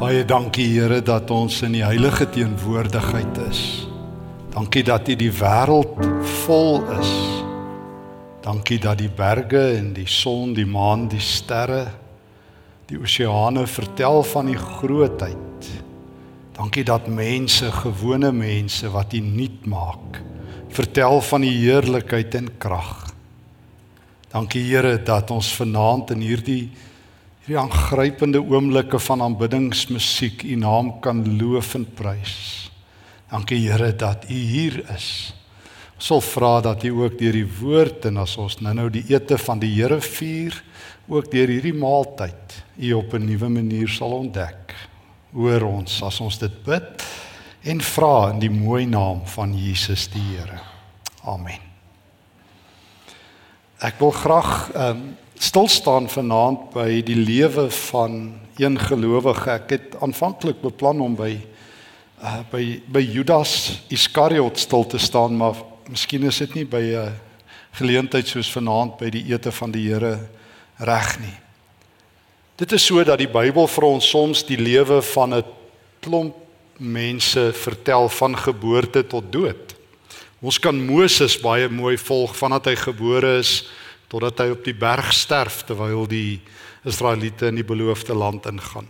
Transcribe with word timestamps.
Baie 0.00 0.24
dankie 0.24 0.70
Here 0.72 1.02
dat 1.04 1.30
ons 1.30 1.60
in 1.66 1.74
die 1.76 1.84
heilige 1.84 2.24
teenwoordigheid 2.32 3.38
is. 3.44 3.60
Dankie 4.52 4.82
dat 4.84 5.08
U 5.08 5.16
die 5.16 5.32
wêreld 5.32 5.98
vol 6.44 6.80
is. 6.96 7.12
Dankie 8.42 8.78
dat 8.80 8.98
die 9.02 9.10
berge 9.12 9.60
en 9.76 9.92
die 9.92 10.08
son, 10.08 10.54
die 10.56 10.66
maan, 10.66 11.06
die 11.12 11.20
sterre, 11.22 11.84
die 12.88 12.98
oseane 13.00 13.66
vertel 13.68 14.22
van 14.32 14.48
U 14.48 14.56
grootheid. 14.56 15.68
Dankie 16.56 16.84
dat 16.88 17.06
mense, 17.08 17.68
gewone 17.82 18.32
mense 18.32 18.88
wat 18.92 19.12
U 19.12 19.20
nuut 19.20 19.66
maak, 19.68 20.22
vertel 20.72 21.20
van 21.28 21.44
U 21.44 21.52
heerlikheid 21.52 22.34
en 22.40 22.48
krag. 22.58 23.12
Dankie 24.32 24.64
Here 24.70 24.96
dat 25.04 25.30
ons 25.30 25.52
vanaand 25.60 26.14
in 26.16 26.24
hierdie 26.24 26.64
hierdie 27.42 27.58
aangrypende 27.58 28.38
oomblikke 28.38 29.00
van 29.02 29.22
aanbiddingsmusiek 29.24 30.44
u 30.46 30.56
naam 30.62 30.92
kan 31.02 31.24
loof 31.40 31.74
en 31.74 31.84
prys. 31.98 32.70
Dankie 33.32 33.64
Here 33.66 33.96
dat 33.98 34.28
u 34.30 34.34
hier 34.34 34.76
is. 34.94 35.34
Ons 35.96 36.06
sal 36.06 36.20
vra 36.22 36.60
dat 36.62 36.84
u 36.86 36.92
ook 37.02 37.16
deur 37.18 37.34
die 37.34 37.48
woord 37.58 38.06
en 38.06 38.20
as 38.22 38.36
ons 38.38 38.60
nou-nou 38.62 38.86
die 38.94 39.02
ete 39.10 39.38
van 39.42 39.58
die 39.58 39.72
Here 39.74 39.98
vier, 40.00 40.54
ook 41.10 41.32
deur 41.32 41.50
hierdie 41.50 41.74
maaltyd 41.74 42.62
u 42.78 42.92
op 42.92 43.14
'n 43.14 43.26
nuwe 43.26 43.48
manier 43.48 43.88
sal 43.88 44.12
ontdek. 44.12 44.74
Hoor 45.34 45.62
ons 45.62 46.02
as 46.02 46.20
ons 46.20 46.38
dit 46.38 46.64
bid 46.64 47.02
en 47.62 47.80
vra 47.80 48.30
in 48.30 48.38
die 48.38 48.50
mooi 48.50 48.86
naam 48.86 49.26
van 49.26 49.50
Jesus 49.58 50.06
die 50.06 50.22
Here. 50.36 50.60
Amen. 51.24 51.58
Ek 53.80 53.98
wil 53.98 54.10
graag 54.10 54.70
ehm 54.74 54.90
um, 54.90 55.16
stil 55.42 55.66
staan 55.68 56.06
vanaand 56.10 56.68
by 56.70 57.00
die 57.02 57.18
lewe 57.18 57.66
van 57.90 58.12
een 58.60 58.78
gelowige. 58.78 59.50
Ek 59.50 59.74
het 59.74 59.96
aanvanklik 60.04 60.60
beplan 60.62 61.02
om 61.02 61.16
by 61.18 61.32
uh, 62.22 62.38
by 62.52 62.62
by 62.86 63.02
Judas 63.02 63.82
Iskariot 63.90 64.60
stil 64.62 64.86
te 64.86 65.00
staan, 65.02 65.34
maar 65.36 65.58
miskien 65.90 66.28
is 66.30 66.38
dit 66.44 66.54
nie 66.60 66.66
by 66.66 66.82
'n 66.82 66.94
uh, 66.94 67.10
geleentheid 67.72 68.28
soos 68.28 68.52
vanaand 68.52 68.98
by 69.00 69.10
die 69.10 69.24
ete 69.32 69.50
van 69.50 69.72
die 69.72 69.88
Here 69.88 70.28
reg 70.78 71.18
nie. 71.20 71.38
Dit 72.56 72.72
is 72.72 72.86
so 72.86 73.02
dat 73.04 73.18
die 73.18 73.32
Bybel 73.32 73.66
vir 73.66 73.84
ons 73.84 74.10
soms 74.10 74.44
die 74.46 74.60
lewe 74.60 75.02
van 75.02 75.34
'n 75.34 75.44
klomp 76.00 76.36
mense 76.78 77.52
vertel 77.52 78.08
van 78.08 78.36
geboorte 78.36 79.06
tot 79.06 79.32
dood. 79.32 79.74
Ons 80.40 80.58
kan 80.58 80.86
Moses 80.86 81.40
baie 81.40 81.68
mooi 81.68 81.96
volg 81.96 82.36
vandat 82.36 82.66
hy 82.66 82.76
gebore 82.76 83.38
is 83.38 83.66
totdat 84.12 84.42
hy 84.44 84.50
op 84.52 84.64
die 84.66 84.76
berg 84.76 85.08
sterf 85.16 85.62
terwyl 85.64 86.04
die 86.04 86.42
Israeliete 86.84 87.48
in 87.48 87.56
die 87.56 87.66
beloofde 87.66 88.12
land 88.12 88.44
ingaan. 88.50 88.88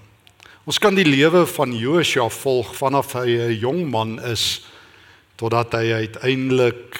Ons 0.66 0.78
kan 0.82 0.94
die 0.98 1.06
lewe 1.06 1.44
van 1.46 1.74
Josua 1.74 2.28
volg 2.30 2.74
vanaf 2.74 3.14
hy 3.14 3.38
'n 3.38 3.58
jong 3.58 3.90
man 3.90 4.18
is 4.18 4.66
totdat 5.36 5.74
hy 5.74 6.06
uiteindelik 6.06 6.98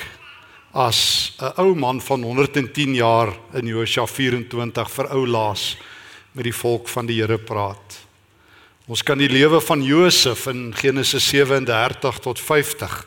as 0.75 1.33
'n 1.39 1.53
ou 1.59 1.75
man 1.75 2.01
van 2.01 2.23
110 2.23 2.95
jaar 2.95 3.35
in 3.55 3.67
Josua 3.67 4.07
24 4.07 4.91
vir 4.91 5.11
ou 5.15 5.27
laas 5.27 5.77
met 6.33 6.45
die 6.45 6.55
volk 6.55 6.89
van 6.89 7.07
die 7.07 7.21
Here 7.21 7.39
praat. 7.39 7.99
Ons 8.87 9.03
kan 9.03 9.19
die 9.19 9.29
lewe 9.29 9.61
van 9.61 9.83
Josef 9.83 10.47
in 10.47 10.75
Genesis 10.75 11.29
37 11.29 12.19
tot 12.19 12.41
50 12.41 13.07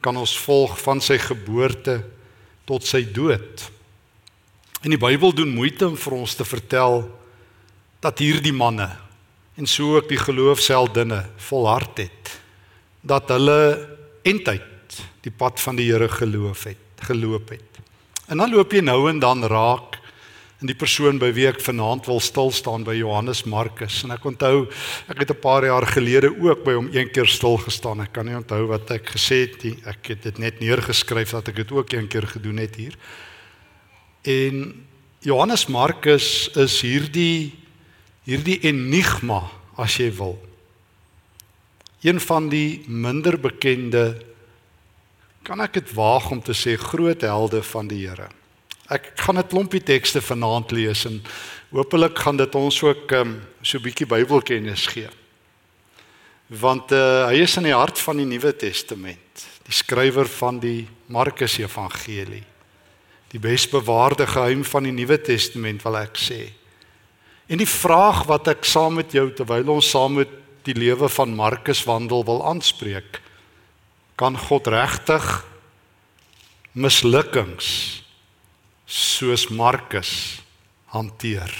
kan 0.00 0.16
ons 0.16 0.38
volg 0.38 0.78
van 0.78 1.00
sy 1.00 1.18
geboorte 1.18 2.04
tot 2.64 2.84
sy 2.84 3.02
dood. 3.12 3.75
En 4.86 4.92
die 4.94 5.02
Bybel 5.02 5.32
doen 5.34 5.50
moeite 5.50 5.88
om 5.88 5.96
vir 5.98 6.14
ons 6.14 6.36
te 6.38 6.44
vertel 6.46 7.00
dat 8.04 8.20
hierdie 8.22 8.54
manne 8.54 8.86
en 9.58 9.66
so 9.66 9.96
ook 9.96 10.06
die 10.06 10.20
geloofsheldinne 10.20 11.24
volhard 11.48 12.04
het 12.04 12.30
dat 13.02 13.32
hulle 13.34 13.58
eintlik 14.22 14.62
die 15.26 15.32
pad 15.34 15.58
van 15.58 15.74
die 15.80 15.88
Here 15.88 16.06
geloof 16.06 16.68
het, 16.70 17.02
geloop 17.02 17.50
het. 17.50 17.82
En 18.30 18.38
dan 18.38 18.54
loop 18.54 18.70
jy 18.70 18.84
nou 18.86 19.08
en 19.10 19.18
dan 19.18 19.42
raak 19.50 19.98
in 20.62 20.70
die 20.70 20.78
persoon 20.78 21.18
by 21.18 21.32
wie 21.34 21.50
ek 21.50 21.58
vanaand 21.66 22.06
wil 22.06 22.22
stil 22.22 22.54
staan 22.54 22.86
by 22.86 22.94
Johannes 22.94 23.42
Markus 23.42 24.04
en 24.06 24.14
ek 24.14 24.30
onthou 24.30 24.68
ek 25.10 25.18
het 25.18 25.34
'n 25.34 25.42
paar 25.42 25.66
jaar 25.66 25.86
gelede 25.90 26.30
ook 26.30 26.62
by 26.62 26.78
hom 26.78 26.94
een 26.94 27.10
keer 27.10 27.26
stil 27.26 27.58
gestaan. 27.58 28.06
Ek 28.06 28.12
kan 28.12 28.26
nie 28.26 28.38
onthou 28.38 28.68
wat 28.70 28.90
ek 28.90 29.18
gesê 29.18 29.50
het 29.50 29.64
nie. 29.64 29.82
Ek 29.84 30.14
het 30.14 30.22
dit 30.22 30.38
net 30.38 30.60
neergeskryf 30.60 31.30
dat 31.30 31.48
ek 31.48 31.56
dit 31.56 31.72
ook 31.72 31.92
een 31.92 32.06
keer 32.06 32.26
gedoen 32.26 32.58
het 32.58 32.76
hier. 32.76 32.94
En 34.26 34.86
Johannes 35.22 35.66
Markus 35.70 36.48
is 36.58 36.80
hierdie 36.82 37.54
hierdie 38.26 38.58
enigma 38.66 39.44
as 39.78 40.00
jy 40.00 40.08
wil. 40.18 40.34
Een 42.02 42.18
van 42.18 42.48
die 42.50 42.82
minder 42.90 43.36
bekende 43.38 44.16
kan 45.46 45.62
ek 45.62 45.78
dit 45.78 45.92
waag 45.94 46.26
om 46.34 46.40
te 46.42 46.56
sê 46.58 46.74
groot 46.74 47.22
helde 47.22 47.62
van 47.62 47.86
die 47.86 48.00
Here. 48.02 48.26
Ek 48.90 49.12
gaan 49.14 49.38
'n 49.38 49.46
klompie 49.46 49.82
tekste 49.82 50.20
vanaand 50.20 50.74
lees 50.74 51.06
en 51.06 51.22
hopelik 51.70 52.18
gaan 52.18 52.36
dit 52.36 52.54
ons 52.54 52.82
ook 52.82 53.12
um, 53.12 53.42
so 53.62 53.78
'n 53.78 53.82
bietjie 53.82 54.06
Bybelkennis 54.06 54.86
gee. 54.86 55.08
Want 56.50 56.90
uh, 56.90 57.26
hy 57.30 57.42
is 57.42 57.56
in 57.56 57.70
die 57.70 57.74
hart 57.74 57.98
van 57.98 58.16
die 58.16 58.26
Nuwe 58.26 58.56
Testament, 58.56 59.46
die 59.62 59.74
skrywer 59.74 60.26
van 60.26 60.58
die 60.58 60.88
Markus 61.06 61.58
Evangelie 61.58 62.55
die 63.34 63.42
besbewaarde 63.42 64.26
geheim 64.30 64.64
van 64.64 64.86
die 64.86 64.94
Nuwe 64.94 65.18
Testament 65.22 65.82
wil 65.86 65.98
ek 65.98 66.18
sê. 66.20 66.40
En 67.46 67.60
die 67.60 67.68
vraag 67.68 68.24
wat 68.30 68.48
ek 68.50 68.66
saam 68.66 68.98
met 68.98 69.14
jou 69.14 69.28
terwyl 69.34 69.76
ons 69.76 69.90
saam 69.90 70.18
met 70.20 70.32
die 70.66 70.74
lewe 70.74 71.08
van 71.12 71.34
Markus 71.38 71.84
wandel 71.86 72.24
wil 72.26 72.42
aanspreek, 72.46 73.20
kan 74.18 74.38
God 74.48 74.66
regtig 74.72 75.24
mislukkings 76.74 77.68
soos 78.86 79.46
Markus 79.50 80.42
hanteer? 80.94 81.52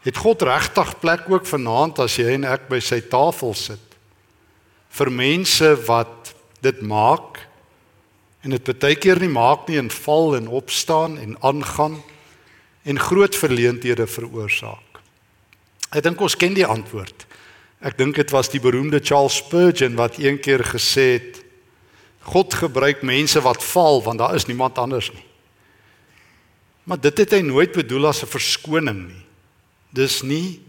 Het 0.00 0.16
God 0.16 0.42
regtig 0.48 0.94
plek 1.02 1.28
ook 1.28 1.48
vanaand 1.48 2.00
as 2.00 2.16
jy 2.16 2.38
en 2.38 2.48
ek 2.48 2.70
by 2.72 2.80
sy 2.80 3.02
tafel 3.04 3.52
sit 3.56 3.90
vir 4.90 5.10
mense 5.12 5.68
wat 5.86 6.32
dit 6.64 6.80
maak 6.82 7.38
En 8.40 8.50
dit 8.50 8.78
baie 8.80 8.96
keer 8.96 9.20
nie 9.20 9.32
maak 9.32 9.68
nie 9.68 9.78
en 9.78 9.90
val 9.90 10.36
en 10.36 10.48
opstaan 10.48 11.18
en 11.18 11.36
aangaan 11.44 11.98
en 12.82 12.98
groot 12.98 13.36
verleenthede 13.36 14.06
veroorsaak. 14.06 15.00
Ek 15.90 16.04
dink 16.06 16.20
ons 16.20 16.36
ken 16.38 16.54
die 16.54 16.66
antwoord. 16.66 17.26
Ek 17.80 17.98
dink 17.98 18.16
dit 18.16 18.30
was 18.32 18.48
die 18.52 18.60
beroemde 18.60 19.00
Charles 19.02 19.40
Spurgeon 19.40 19.96
wat 19.98 20.18
een 20.20 20.40
keer 20.40 20.64
gesê 20.64 21.06
het 21.18 21.40
God 22.30 22.54
gebruik 22.54 23.02
mense 23.02 23.40
wat 23.40 23.64
val 23.64 24.02
want 24.04 24.20
daar 24.20 24.36
is 24.36 24.46
niemand 24.46 24.78
anders 24.78 25.10
nie. 25.12 25.24
Maar 26.84 27.00
dit 27.00 27.22
het 27.22 27.32
hy 27.36 27.40
nooit 27.44 27.72
bedoel 27.72 28.08
as 28.08 28.22
'n 28.22 28.26
verskoning 28.26 29.08
nie. 29.08 29.24
Dis 29.92 30.22
nie 30.22 30.60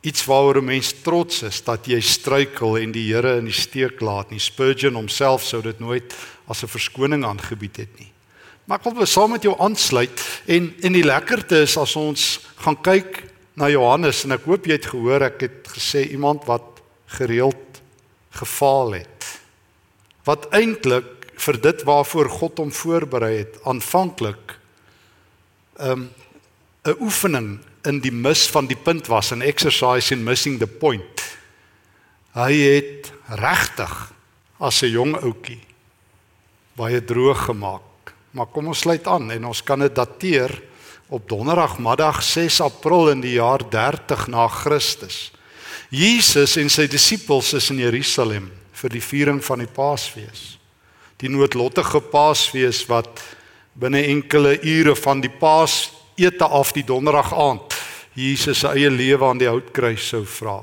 iets 0.00 0.24
waaroor 0.24 0.58
'n 0.58 0.64
mens 0.64 0.92
trots 1.02 1.42
is 1.42 1.60
dat 1.64 1.86
jy 1.86 2.00
struikel 2.00 2.78
en 2.78 2.92
die 2.92 3.12
Here 3.12 3.36
in 3.36 3.44
die 3.44 3.52
steek 3.52 4.00
laat 4.00 4.30
nie. 4.30 4.38
Spurgeon 4.38 4.94
homself 4.94 5.42
sou 5.42 5.62
dit 5.62 5.80
nooit 5.80 6.14
as 6.50 6.62
'n 6.62 6.68
verskoning 6.68 7.24
aangebied 7.24 7.76
het 7.76 7.98
nie. 7.98 8.12
Maar 8.64 8.78
ek 8.78 8.94
wil 8.94 9.06
saam 9.06 9.30
met 9.30 9.42
jou 9.42 9.54
aansluit 9.58 10.42
en 10.46 10.74
in 10.78 10.92
die 10.92 11.04
lekkerte 11.04 11.62
is 11.62 11.76
as 11.76 11.96
ons 11.96 12.40
gaan 12.62 12.76
kyk 12.82 13.24
na 13.54 13.68
Johannes 13.70 14.24
en 14.24 14.32
ek 14.32 14.44
hoop 14.44 14.66
jy 14.66 14.72
het 14.78 14.86
gehoor 14.86 15.22
ek 15.22 15.40
het 15.40 15.70
gesê 15.74 16.10
iemand 16.10 16.44
wat 16.46 16.82
gereeld 17.06 17.80
gefaal 18.30 18.92
het. 18.92 19.40
Wat 20.24 20.46
eintlik 20.54 21.32
vir 21.40 21.60
dit 21.60 21.82
waarvoor 21.82 22.30
God 22.30 22.58
hom 22.58 22.72
voorberei 22.72 23.38
het 23.38 23.58
aanvanklik 23.64 24.58
'n 25.78 25.90
um, 25.90 26.10
'n 26.84 26.96
oefening 27.00 27.58
in 27.84 28.00
die 28.00 28.12
mis 28.12 28.46
van 28.48 28.66
die 28.66 28.76
punt 28.76 29.06
was 29.06 29.32
'n 29.32 29.42
exercise 29.42 30.14
in 30.14 30.24
missing 30.24 30.58
the 30.58 30.66
point. 30.66 31.38
Hy 32.34 32.52
het 32.52 33.12
regtig 33.26 34.12
as 34.58 34.82
'n 34.82 34.90
jong 34.90 35.16
ouetjie 35.16 35.69
baie 36.80 37.02
droog 37.04 37.44
gemaak. 37.50 38.14
Maar 38.32 38.48
kom 38.54 38.70
ons 38.72 38.84
sluit 38.86 39.06
aan 39.10 39.30
en 39.34 39.50
ons 39.50 39.62
kan 39.66 39.80
dit 39.82 39.94
dateer 39.94 40.54
op 41.10 41.26
donderdagmiddag 41.28 42.22
6 42.22 42.60
April 42.64 43.10
in 43.12 43.24
die 43.24 43.36
jaar 43.36 43.62
30 43.68 44.28
na 44.30 44.46
Christus. 44.48 45.28
Jesus 45.90 46.54
en 46.60 46.70
sy 46.70 46.86
disippels 46.88 47.52
is 47.58 47.68
in 47.74 47.82
Jerusalem 47.82 48.48
vir 48.80 48.94
die 48.94 49.02
viering 49.02 49.42
van 49.44 49.64
die 49.64 49.70
Paasfees. 49.70 50.56
Die 51.20 51.28
noodlottige 51.28 52.00
Paasfees 52.00 52.84
wat 52.88 53.20
binne 53.74 54.04
enkele 54.06 54.56
ure 54.62 54.94
van 54.96 55.20
die 55.20 55.32
Paasete 55.32 56.46
af 56.46 56.72
die 56.76 56.86
donderdag 56.86 57.34
aand 57.34 57.76
Jesus 58.14 58.58
se 58.62 58.70
eie 58.74 58.90
lewe 58.90 59.26
aan 59.26 59.38
die 59.38 59.48
houtkruis 59.48 60.08
sou 60.10 60.24
vra. 60.26 60.58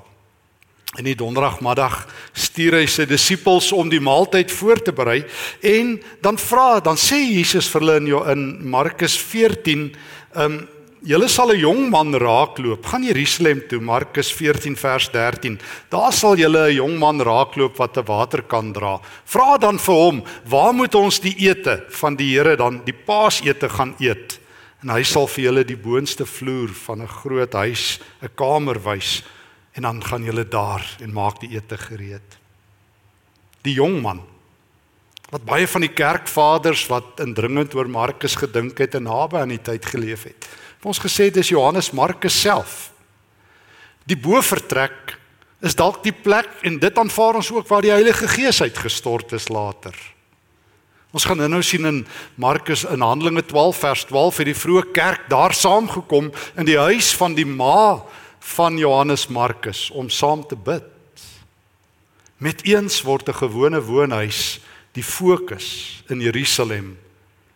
In 0.96 1.04
die 1.04 1.18
donderdagmiddag 1.20 2.08
stuur 2.32 2.80
hy 2.80 2.86
sy 2.88 3.04
disippels 3.06 3.74
om 3.76 3.90
die 3.92 4.00
maaltyd 4.00 4.52
voor 4.56 4.80
te 4.80 4.94
berei 4.96 5.26
en 5.60 5.98
dan 6.24 6.40
vra 6.40 6.80
dan 6.80 6.96
sê 6.96 7.20
Jesus 7.20 7.68
vir 7.74 7.84
hulle 7.84 7.98
in, 8.00 8.08
in 8.32 8.48
Markus 8.72 9.18
14, 9.20 9.92
ehm 10.34 10.46
um, 10.46 10.58
julle 11.08 11.28
sal 11.30 11.52
'n 11.52 11.60
jong 11.60 11.90
man 11.90 12.14
raakloop. 12.14 12.86
Gaan 12.86 13.04
Jerusalem 13.04 13.62
toe, 13.68 13.80
Markus 13.80 14.32
14 14.34 14.76
vers 14.76 15.10
13. 15.12 15.60
Daar 15.90 16.14
sal 16.14 16.36
julle 16.36 16.72
'n 16.72 16.76
jong 16.76 16.98
man 16.98 17.22
raakloop 17.22 17.78
wat 17.78 17.98
'n 17.98 18.06
water 18.06 18.42
kan 18.42 18.74
dra. 18.74 19.00
Vra 19.26 19.58
dan 19.58 19.78
vir 19.80 19.96
hom, 19.96 20.24
"Waar 20.46 20.74
moet 20.74 20.96
ons 20.96 21.20
die 21.20 21.36
ete 21.38 21.86
van 21.90 22.16
die 22.16 22.36
Here 22.36 22.56
dan 22.56 22.82
die 22.86 22.94
Paasete 22.94 23.70
gaan 23.70 23.96
eet?" 24.00 24.40
En 24.84 24.90
hy 24.90 25.04
sal 25.04 25.28
vir 25.28 25.44
julle 25.44 25.64
die 25.64 25.78
boonste 25.78 26.26
vloer 26.26 26.70
van 26.70 27.02
'n 27.02 27.08
groot 27.08 27.54
huis, 27.54 28.00
'n 28.22 28.30
kamer 28.36 28.80
wys, 28.84 29.24
en 29.78 29.86
dan 29.86 30.02
gaan 30.04 30.26
julle 30.26 30.48
daar 30.50 30.84
en 31.02 31.14
maak 31.14 31.40
die 31.44 31.54
ete 31.54 31.78
gereed. 31.78 32.40
Die 33.62 33.78
jong 33.78 34.02
man 34.02 34.24
wat 35.28 35.44
baie 35.44 35.68
van 35.68 35.84
die 35.84 35.92
kerkvaders 35.92 36.86
wat 36.88 37.20
indringend 37.20 37.74
oor 37.76 37.90
Markus 37.92 38.38
gedink 38.40 38.78
het 38.80 38.96
en 38.96 39.10
naby 39.10 39.42
aan 39.42 39.52
die 39.52 39.62
tyd 39.62 39.86
geleef 39.86 40.24
het 40.24 40.48
het 40.78 40.86
ons 40.88 41.02
gesê 41.02 41.32
dis 41.34 41.50
Johannes 41.50 41.92
Markus 41.92 42.36
self. 42.42 42.92
Die 44.08 44.18
bovertrek 44.18 45.18
is 45.66 45.76
dalk 45.76 46.04
die 46.06 46.14
plek 46.14 46.50
en 46.68 46.78
dit 46.80 47.00
aanvaar 47.02 47.40
ons 47.42 47.50
ook 47.52 47.68
waar 47.68 47.84
die 47.84 47.92
Heilige 47.92 48.30
Gees 48.30 48.62
uitgestort 48.62 49.34
is 49.34 49.50
later. 49.50 49.96
Ons 51.12 51.26
gaan 51.26 51.42
nou 51.50 51.64
sien 51.66 51.88
in 51.88 52.04
Markus 52.36 52.84
in 52.86 53.02
Handelinge 53.02 53.42
12 53.50 53.82
vers 53.82 54.06
12 54.06 54.38
het 54.38 54.50
die 54.52 54.60
vroeë 54.60 54.86
kerk 54.94 55.26
daar 55.32 55.56
saamgekom 55.56 56.30
in 56.56 56.68
die 56.68 56.78
huis 56.78 57.10
van 57.18 57.34
die 57.34 57.48
ma 57.48 58.04
van 58.48 58.78
Johannes 58.78 59.28
Markus 59.28 59.90
om 59.92 60.10
saam 60.10 60.48
te 60.48 60.56
bid. 60.56 60.84
Met 62.38 62.64
eens 62.64 63.02
word 63.02 63.28
'n 63.28 63.34
gewone 63.44 63.82
woonhuis 63.82 64.60
die 64.92 65.04
fokus 65.04 66.02
in 66.08 66.20
Jerusalem 66.20 66.98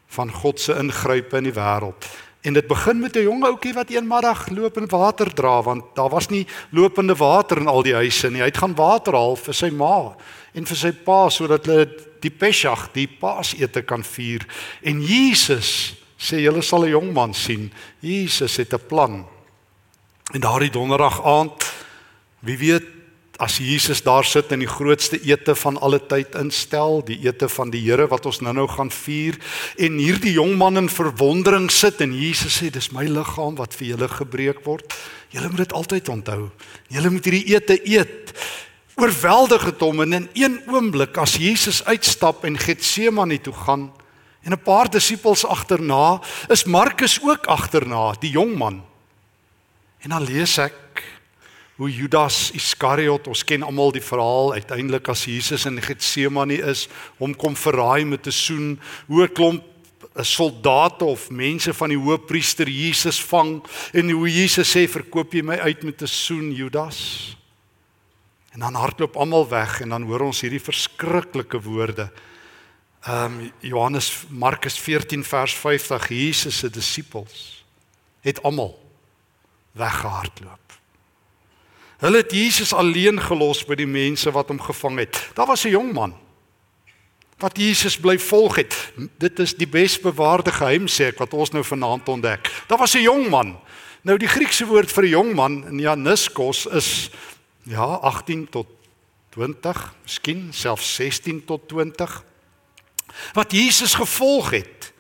van 0.08 0.32
God 0.32 0.60
se 0.60 0.76
ingrype 0.76 1.38
in 1.38 1.44
die 1.44 1.54
wêreld. 1.54 2.06
En 2.42 2.54
dit 2.54 2.68
begin 2.68 3.00
met 3.00 3.16
'n 3.16 3.22
jong 3.22 3.44
ouetjie 3.44 3.74
wat 3.74 3.90
eenmiddag 3.90 4.50
loop 4.50 4.78
en 4.78 4.88
water 4.88 5.34
dra 5.34 5.62
want 5.62 5.84
daar 5.96 6.10
was 6.10 6.28
nie 6.28 6.48
lopende 6.70 7.16
water 7.16 7.58
in 7.58 7.68
al 7.68 7.84
die 7.84 7.96
huise 7.96 8.30
nie. 8.30 8.42
Hy 8.42 8.46
het 8.46 8.58
gaan 8.58 8.76
water 8.76 9.14
haal 9.14 9.36
vir 9.36 9.54
sy 9.54 9.70
ma 9.70 10.16
en 10.54 10.66
vir 10.66 10.78
sy 10.78 10.92
pa 10.92 11.30
sodat 11.30 11.66
hulle 11.66 11.88
die 12.20 12.32
Pesach, 12.32 12.92
die 12.94 13.08
Paasete 13.08 13.82
kan 13.82 14.04
vier. 14.04 14.46
En 14.82 15.02
Jesus 15.02 15.96
sê 16.18 16.42
julle 16.42 16.62
sal 16.62 16.84
'n 16.84 16.90
jong 16.90 17.14
man 17.14 17.34
sien. 17.34 17.72
Jesus 18.00 18.58
het 18.58 18.74
'n 18.74 18.88
plan. 18.88 19.26
En 20.32 20.40
daardie 20.40 20.72
donderdag 20.72 21.24
aand, 21.26 21.74
wie 22.40 22.58
weet 22.58 22.88
as 23.42 23.58
Jesus 23.58 24.04
daar 24.06 24.24
sit 24.24 24.52
in 24.54 24.62
die 24.62 24.70
grootste 24.70 25.18
ete 25.26 25.56
van 25.58 25.80
alle 25.82 25.98
tyd 26.00 26.36
instel, 26.40 27.02
die 27.04 27.18
ete 27.26 27.50
van 27.50 27.72
die 27.74 27.82
Here 27.84 28.06
wat 28.08 28.28
ons 28.30 28.40
nou-nou 28.40 28.68
gaan 28.70 28.92
vier 28.94 29.40
en 29.82 29.98
hierdie 30.00 30.36
jong 30.38 30.54
man 30.60 30.78
in 30.78 30.88
verwondering 30.94 31.66
sit 31.74 32.00
en 32.06 32.14
Jesus 32.16 32.60
sê 32.62 32.70
dis 32.72 32.92
my 32.96 33.08
liggaam 33.10 33.58
wat 33.58 33.74
vir 33.76 33.96
julle 33.96 34.08
gebreek 34.12 34.62
word. 34.64 34.94
Julle 35.34 35.50
moet 35.50 35.64
dit 35.66 35.74
altyd 35.82 36.12
onthou. 36.14 36.46
Julle 36.94 37.12
moet 37.12 37.28
hierdie 37.28 37.56
ete 37.56 37.80
eet. 37.82 38.32
Oorweldig 39.02 39.66
het 39.72 39.84
hom 39.84 40.06
en 40.06 40.20
in 40.22 40.30
een 40.38 40.60
oomblik 40.70 41.18
as 41.18 41.36
Jesus 41.42 41.82
uitstap 41.90 42.46
en 42.46 42.62
Getsemane 42.62 43.42
toe 43.42 43.56
gaan 43.66 43.90
en 44.46 44.54
'n 44.54 44.64
paar 44.64 44.90
disippels 44.90 45.46
agterna, 45.46 46.22
is 46.50 46.64
Markus 46.66 47.20
ook 47.22 47.46
agterna, 47.46 48.14
die 48.20 48.32
jong 48.32 48.56
man. 48.56 48.91
En 50.02 50.10
dan 50.10 50.24
lees 50.26 50.58
ek 50.58 51.04
hoe 51.82 51.90
Judas 51.90 52.52
Iskariot, 52.54 53.28
ons 53.28 53.44
ken 53.46 53.64
almal 53.66 53.94
die 53.94 54.04
verhaal 54.04 54.54
uiteindelik 54.54 55.08
as 55.10 55.26
Jesus 55.26 55.66
in 55.66 55.82
Getsemane 55.82 56.60
is, 56.70 56.88
hom 57.18 57.34
kom 57.34 57.56
verraai 57.58 58.06
met 58.06 58.28
'n 58.28 58.32
soen, 58.32 58.80
hoe 59.08 59.24
'n 59.24 59.34
klomp 59.34 59.64
soldate 60.16 61.06
of 61.06 61.30
mense 61.30 61.74
van 61.74 61.90
die 61.90 61.98
hoofpriester 61.98 62.68
Jesus 62.68 63.22
vang 63.24 63.62
en 63.94 64.10
hoe 64.10 64.28
Jesus 64.28 64.76
sê 64.76 64.88
verkoop 64.88 65.34
jy 65.34 65.42
my 65.42 65.58
uit 65.58 65.84
met 65.84 66.02
'n 66.02 66.08
soen 66.08 66.52
Judas? 66.52 67.38
En 68.52 68.60
dan 68.60 68.74
hardloop 68.74 69.16
almal 69.16 69.48
weg 69.50 69.82
en 69.82 69.90
dan 69.90 70.04
hoor 70.04 70.22
ons 70.22 70.42
hierdie 70.42 70.62
verskriklike 70.62 71.62
woorde. 71.62 72.12
Ehm 73.06 73.40
um, 73.40 73.52
Johannes 73.60 74.26
Markus 74.30 74.80
14 74.80 75.24
vers 75.24 75.54
50 75.54 76.08
Jesus 76.10 76.58
se 76.58 76.70
disippels 76.70 77.66
het 78.22 78.44
almal 78.44 78.81
weggehardloop. 79.72 80.60
Hulle 82.02 82.18
het 82.18 82.32
Jesus 82.32 82.74
alleen 82.74 83.22
gelos 83.22 83.62
by 83.66 83.76
die 83.78 83.90
mense 83.90 84.32
wat 84.34 84.50
hom 84.50 84.62
gevang 84.62 84.98
het. 85.04 85.30
Daar 85.38 85.48
was 85.48 85.66
'n 85.66 85.76
jong 85.78 85.94
man 85.94 86.16
wat 87.42 87.58
Jesus 87.58 87.98
bly 87.98 88.20
volg 88.20 88.56
het. 88.56 88.94
Dit 89.18 89.40
is 89.40 89.56
die 89.58 89.68
besbewaarde 89.68 90.52
geheim 90.52 90.86
sê 90.86 91.10
ek 91.10 91.18
wat 91.18 91.34
ons 91.34 91.52
nou 91.52 91.64
vanaand 91.66 92.10
ontdek. 92.10 92.52
Daar 92.68 92.78
was 92.78 92.94
'n 92.96 93.02
jong 93.02 93.30
man. 93.30 93.60
Nou 94.02 94.18
die 94.18 94.28
Griekse 94.28 94.66
woord 94.66 94.92
vir 94.92 95.04
'n 95.04 95.10
jong 95.10 95.34
man 95.34 95.68
in 95.68 95.80
Janiskos 95.80 96.66
is 96.66 97.10
ja 97.64 98.00
18 98.02 98.50
tot 98.50 98.68
20, 99.30 99.94
miskien 100.04 100.50
selfs 100.54 100.96
16 100.96 101.46
tot 101.46 101.68
20 101.68 102.24
wat 103.34 103.52
Jesus 103.52 103.94
gevolg 103.94 104.52
het 104.52 104.94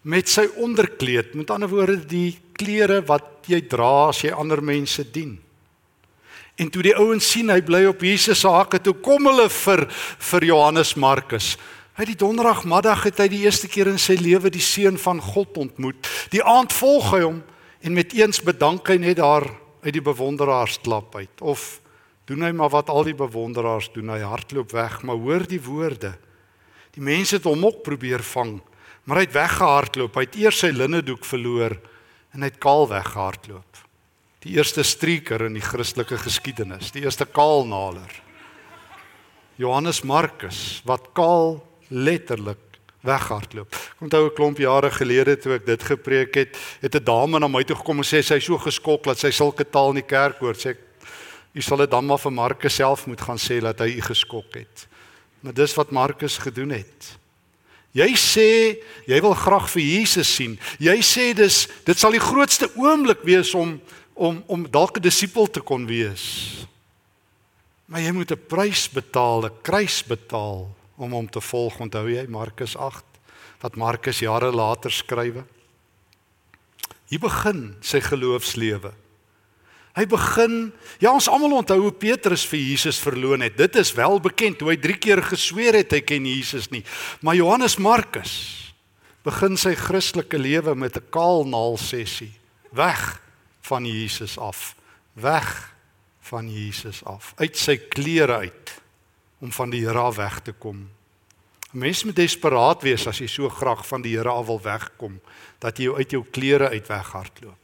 met 0.00 0.28
sy 0.28 0.48
onderkleed, 0.56 1.34
met 1.34 1.50
ander 1.50 1.68
woorde 1.68 2.06
die 2.06 2.40
klere 2.62 3.02
wat 3.06 3.50
jy 3.50 3.60
dra 3.66 4.08
as 4.10 4.22
jy 4.22 4.32
ander 4.34 4.62
mense 4.62 5.04
dien. 5.10 5.36
En 6.60 6.68
toe 6.70 6.84
die 6.84 6.96
ouens 6.96 7.26
sien 7.32 7.50
hy 7.50 7.60
bly 7.64 7.86
op 7.88 8.02
Jesus 8.04 8.42
se 8.44 8.50
hakke, 8.50 8.78
toe 8.78 8.94
kom 9.02 9.26
hulle 9.26 9.48
vir 9.50 9.86
vir 10.30 10.46
Johannes 10.52 10.94
Markus. 11.00 11.56
Hy 11.96 12.06
die 12.08 12.18
donderdagmiddag 12.18 13.06
het 13.08 13.20
hy 13.20 13.28
die 13.32 13.42
eerste 13.44 13.68
keer 13.68 13.90
in 13.90 14.00
sy 14.00 14.16
lewe 14.20 14.52
die 14.52 14.62
seun 14.64 14.98
van 15.00 15.20
God 15.20 15.58
ontmoet. 15.60 16.08
Die 16.32 16.44
aand 16.44 16.72
volg 16.76 17.10
hy 17.16 17.22
hom 17.24 17.40
en 17.82 17.96
met 17.96 18.14
eens 18.16 18.40
bedank 18.44 18.88
hy 18.88 18.98
net 19.02 19.18
daar 19.20 19.48
uit 19.82 19.94
die 19.96 20.04
bewonderaars 20.04 20.78
klap 20.84 21.16
uit. 21.18 21.42
Of 21.42 21.80
doen 22.30 22.44
hy 22.46 22.52
maar 22.56 22.72
wat 22.72 22.92
al 22.92 23.04
die 23.08 23.16
bewonderaars 23.18 23.90
doen, 23.92 24.12
hy 24.14 24.22
hardloop 24.24 24.72
weg, 24.72 25.00
maar 25.02 25.18
hoor 25.20 25.44
die 25.48 25.60
woorde. 25.60 26.14
Die 26.94 27.02
mense 27.04 27.40
het 27.40 27.48
hom 27.48 27.64
ook 27.66 27.82
probeer 27.84 28.22
vang, 28.24 28.60
maar 29.04 29.20
hy 29.20 29.26
het 29.26 29.34
weggehardloop. 29.34 30.16
Hy 30.16 30.28
het 30.28 30.38
eers 30.38 30.62
sy 30.62 30.70
linnedoek 30.72 31.26
verloor 31.26 31.76
en 32.32 32.42
hy 32.42 32.48
het 32.48 32.60
kaal 32.60 32.88
weggehardloop 32.88 33.72
die 34.42 34.56
eerste 34.56 34.82
streeker 34.82 35.44
in 35.46 35.54
die 35.54 35.62
Christelike 35.62 36.18
geskiedenis, 36.18 36.90
die 36.94 37.04
eerste 37.04 37.26
kaalnaler. 37.30 38.10
Johannes 39.60 40.02
Markus 40.02 40.80
wat 40.88 41.12
kaal 41.16 41.60
letterlik 41.92 42.58
weghardloop. 43.06 43.74
Ek 43.74 44.02
onthou 44.02 44.26
'n 44.26 44.34
klomp 44.34 44.58
jare 44.58 44.90
gelede 44.90 45.36
toe 45.36 45.54
ek 45.54 45.66
dit 45.66 45.82
gepreek 45.82 46.34
het, 46.34 46.56
het 46.80 46.94
'n 46.94 47.04
dame 47.04 47.38
na 47.38 47.48
my 47.48 47.62
toe 47.62 47.76
gekom 47.76 47.98
en 47.98 48.04
sê 48.04 48.22
sy 48.22 48.34
is 48.34 48.44
so 48.44 48.58
geskok 48.58 49.04
dat 49.04 49.18
sy 49.18 49.30
sulke 49.30 49.64
taal 49.64 49.90
in 49.90 50.02
die 50.02 50.06
kerk 50.06 50.38
hoor. 50.38 50.54
Sê 50.54 50.70
ek, 50.70 50.78
"U 51.54 51.60
sal 51.60 51.78
dit 51.78 51.90
dan 51.90 52.06
maar 52.06 52.18
vir 52.18 52.32
Markus 52.32 52.74
self 52.74 53.06
moet 53.06 53.20
gaan 53.20 53.38
sê 53.38 53.60
dat 53.60 53.78
hy 53.78 53.96
u 53.98 54.00
geskok 54.00 54.54
het." 54.54 54.88
Maar 55.42 55.54
dis 55.54 55.74
wat 55.74 55.90
Markus 55.90 56.38
gedoen 56.38 56.70
het. 56.70 57.18
Jy 57.92 58.14
sê 58.16 58.50
jy 59.04 59.18
wil 59.20 59.34
graag 59.36 59.68
vir 59.74 59.82
Jesus 59.84 60.28
sien. 60.28 60.56
Jy 60.80 60.96
sê 61.04 61.32
dis 61.36 61.66
dit 61.84 61.98
sal 61.98 62.16
die 62.16 62.22
grootste 62.22 62.70
oomblik 62.80 63.24
wees 63.24 63.52
om 63.54 63.76
om 64.14 64.42
om 64.46 64.64
dalk 64.70 64.96
'n 64.96 65.02
disipel 65.02 65.46
te 65.46 65.60
kon 65.60 65.86
wees. 65.86 66.66
Maar 67.86 68.00
jy 68.00 68.12
moet 68.12 68.32
'n 68.32 68.46
prys 68.48 68.88
betaal, 68.88 69.44
'n 69.44 69.60
kruis 69.62 70.02
betaal 70.04 70.70
om 70.96 71.12
hom 71.12 71.28
te 71.28 71.40
volg. 71.40 71.80
Onthou 71.80 72.08
jy 72.08 72.26
Markus 72.28 72.76
8 72.76 73.04
wat 73.60 73.76
Markus 73.76 74.18
jare 74.18 74.50
later 74.52 74.90
skrywe? 74.90 75.44
Hier 77.08 77.20
begin 77.20 77.76
sy 77.80 78.00
geloofslewe. 78.00 78.92
Hy 79.92 80.06
begin, 80.08 80.72
ja 81.04 81.12
ons 81.12 81.28
almal 81.28 81.58
onthou 81.58 81.78
hoe 81.82 81.92
Petrus 81.92 82.46
vir 82.48 82.62
Jesus 82.62 83.00
verloon 83.02 83.44
het. 83.44 83.58
Dit 83.58 83.76
is 83.76 83.92
wel 83.92 84.16
bekend 84.24 84.62
hoe 84.64 84.70
hy 84.72 84.78
3 84.80 84.96
keer 84.96 85.20
gesweer 85.26 85.76
het 85.76 85.92
hy 85.92 86.00
ken 86.00 86.28
Jesus 86.28 86.70
nie. 86.72 86.80
Maar 87.20 87.36
Johannes 87.36 87.76
Markus 87.76 88.34
begin 89.26 89.58
sy 89.60 89.74
Christelike 89.76 90.40
lewe 90.40 90.74
met 90.74 90.96
'n 90.96 91.10
kaalnaal 91.10 91.76
sessie. 91.76 92.32
Weg 92.72 93.20
van 93.60 93.84
Jesus 93.84 94.38
af, 94.38 94.74
weg 95.12 95.74
van 96.20 96.48
Jesus 96.48 97.04
af, 97.04 97.34
uit 97.36 97.56
sy 97.56 97.76
klere 97.76 98.36
uit 98.36 98.80
om 99.40 99.52
van 99.52 99.70
die 99.70 99.86
Here 99.86 99.98
af 99.98 100.16
weg 100.16 100.40
te 100.40 100.52
kom. 100.52 100.88
'n 101.74 101.78
Mens 101.78 102.04
moet 102.04 102.16
desperaat 102.16 102.82
wees 102.82 103.06
as 103.06 103.18
jy 103.18 103.26
so 103.26 103.48
graag 103.48 103.86
van 103.86 104.02
die 104.02 104.16
Here 104.16 104.30
af 104.30 104.46
wil 104.46 104.60
wegkom 104.60 105.20
dat 105.58 105.78
jy 105.78 105.92
uit 105.92 106.10
jou 106.10 106.24
klere 106.30 106.68
uit 106.68 106.88
weghardloop. 106.88 107.61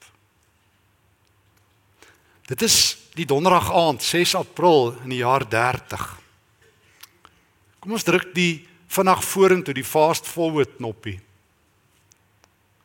Dit 2.49 2.63
is 2.65 2.97
die 3.13 3.27
donderdag 3.29 3.69
aand 3.77 4.01
6 4.03 4.33
April 4.39 4.95
in 5.05 5.13
die 5.13 5.21
jaar 5.21 5.45
30. 5.45 6.05
Kom 7.85 7.93
ons 7.93 8.07
druk 8.07 8.31
die 8.33 8.63
vinnig 8.89 9.21
vorentoe 9.21 9.75
die 9.77 9.85
fast 9.85 10.25
forward 10.25 10.79
knoppie. 10.79 11.19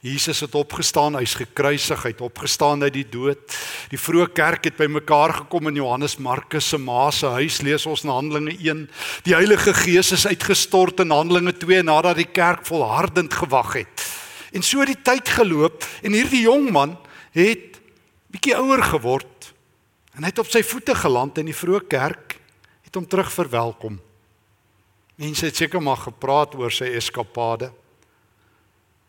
Jesus 0.04 0.42
het 0.44 0.58
opgestaan, 0.60 1.16
hy's 1.16 1.38
gekruisig, 1.40 2.04
hy 2.04 2.12
het 2.12 2.26
opgestaan 2.26 2.84
uit 2.84 2.92
die 2.98 3.06
dood. 3.08 3.56
Die 3.88 4.02
vroeë 4.02 4.34
kerk 4.36 4.68
het 4.68 4.76
bymekaar 4.76 5.38
gekom 5.38 5.72
in 5.72 5.80
Johannes 5.80 6.18
Markus 6.20 6.68
se 6.74 6.78
ma 6.78 7.08
se 7.16 7.32
huis, 7.40 7.62
lees 7.64 7.88
ons 7.88 8.04
in 8.04 8.12
Handelinge 8.12 8.58
1. 8.60 8.86
Die 9.24 9.38
Heilige 9.38 9.72
Gees 9.80 10.12
is 10.12 10.28
uitgestort 10.28 11.00
in 11.06 11.16
Handelinge 11.16 11.56
2 11.56 11.86
nadat 11.88 12.20
die 12.20 12.28
kerk 12.28 12.68
volhardend 12.68 13.32
gewag 13.32 13.78
het. 13.80 14.08
En 14.52 14.60
so 14.60 14.84
het 14.84 14.92
die 14.92 15.04
tyd 15.08 15.38
geloop 15.40 15.88
en 16.04 16.20
hierdie 16.20 16.44
jong 16.50 16.68
man 16.76 16.98
het 17.32 17.80
bietjie 18.34 18.60
ouer 18.60 18.84
geword 18.92 19.33
en 20.14 20.24
hy 20.24 20.30
het 20.30 20.40
op 20.40 20.50
sy 20.52 20.62
voete 20.64 20.96
geland 20.96 21.38
in 21.42 21.50
die 21.50 21.58
vroeë 21.58 21.88
kerk 21.90 22.38
het 22.84 22.96
hom 22.96 23.08
terug 23.10 23.32
verwelkom. 23.34 24.00
Mense 25.18 25.46
het 25.46 25.58
seker 25.58 25.82
maar 25.82 25.98
gepraat 25.98 26.56
oor 26.56 26.74
sy 26.74 26.92
eskapade. 26.98 27.72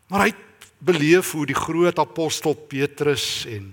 Maar 0.09 0.25
hy 0.25 0.29
het 0.33 0.69
beleef 0.85 1.31
hoe 1.33 1.45
die 1.49 1.57
groot 1.57 1.99
apostel 1.99 2.53
Petrus 2.53 3.45
en 3.49 3.71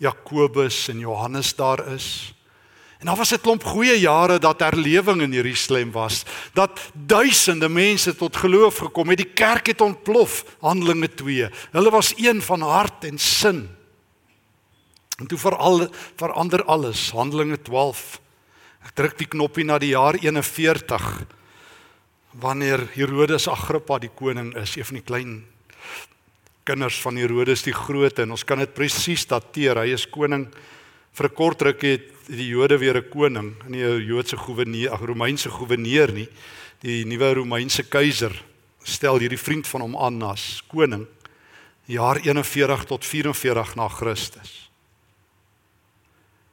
Jakobus 0.00 0.88
en 0.88 1.00
Johannes 1.04 1.54
daar 1.56 1.84
is. 1.92 2.32
En 3.00 3.06
daar 3.06 3.16
was 3.16 3.32
'n 3.32 3.40
klomp 3.40 3.64
goeie 3.64 4.00
jare 4.00 4.38
dat 4.38 4.60
herlewing 4.60 5.22
in 5.22 5.32
Jerusalem 5.32 5.90
was, 5.92 6.24
dat 6.52 6.80
duisende 6.92 7.68
mense 7.68 8.16
tot 8.16 8.36
geloof 8.36 8.76
gekom 8.76 9.08
het, 9.08 9.16
die 9.16 9.32
kerk 9.34 9.66
het 9.66 9.80
ontplof, 9.80 10.44
Handelinge 10.60 11.14
2. 11.14 11.50
Hulle 11.70 11.90
was 11.90 12.12
een 12.16 12.42
van 12.42 12.60
hart 12.60 13.04
en 13.04 13.18
sin. 13.18 13.76
En 15.20 15.28
toe 15.28 15.38
veral 15.38 15.88
verander 16.16 16.64
alles, 16.64 17.10
Handelinge 17.12 17.60
12. 17.62 18.20
Ek 18.88 18.94
druk 18.96 19.18
die 19.20 19.28
knoppie 19.28 19.66
na 19.68 19.76
die 19.78 19.92
jaar 19.92 20.16
41 20.16 21.08
wanneer 22.40 22.86
Herodes 22.94 23.48
Agrippa 23.50 23.98
die 24.00 24.12
koning 24.14 24.54
is, 24.56 24.76
een 24.78 24.86
van 24.86 25.00
die 25.00 25.04
klein 25.04 25.32
kinders 26.64 27.00
van 27.02 27.18
Herodes 27.18 27.64
die 27.66 27.74
Grote 27.74 28.22
en 28.22 28.32
ons 28.36 28.46
kan 28.46 28.62
dit 28.62 28.72
presies 28.72 29.26
dateer. 29.28 29.82
Hy 29.82 29.92
is 29.98 30.06
koning 30.08 30.46
vir 31.12 31.26
'n 31.28 31.34
kort 31.34 31.62
ruk 31.62 31.82
het 31.82 32.06
die 32.28 32.48
Jode 32.48 32.78
weer 32.78 32.96
'n 32.96 33.10
koning, 33.10 33.54
nie 33.68 33.82
'n 33.82 34.06
Joodse 34.06 34.36
goewerneur, 34.36 34.92
ag 34.92 35.00
Romeinse 35.00 35.50
goewerneur 35.50 36.12
nie. 36.12 36.28
Die 36.80 37.04
nuwe 37.04 37.34
Romeinse 37.34 37.82
keiser 37.82 38.32
stel 38.84 39.18
hierdie 39.18 39.38
vriend 39.38 39.66
van 39.66 39.80
hom 39.80 39.96
aan 39.96 40.22
as 40.22 40.62
koning 40.68 41.06
jaar 41.86 42.16
41 42.16 42.84
tot 42.84 43.04
44 43.04 43.74
na 43.74 43.88
Christus. 43.88 44.69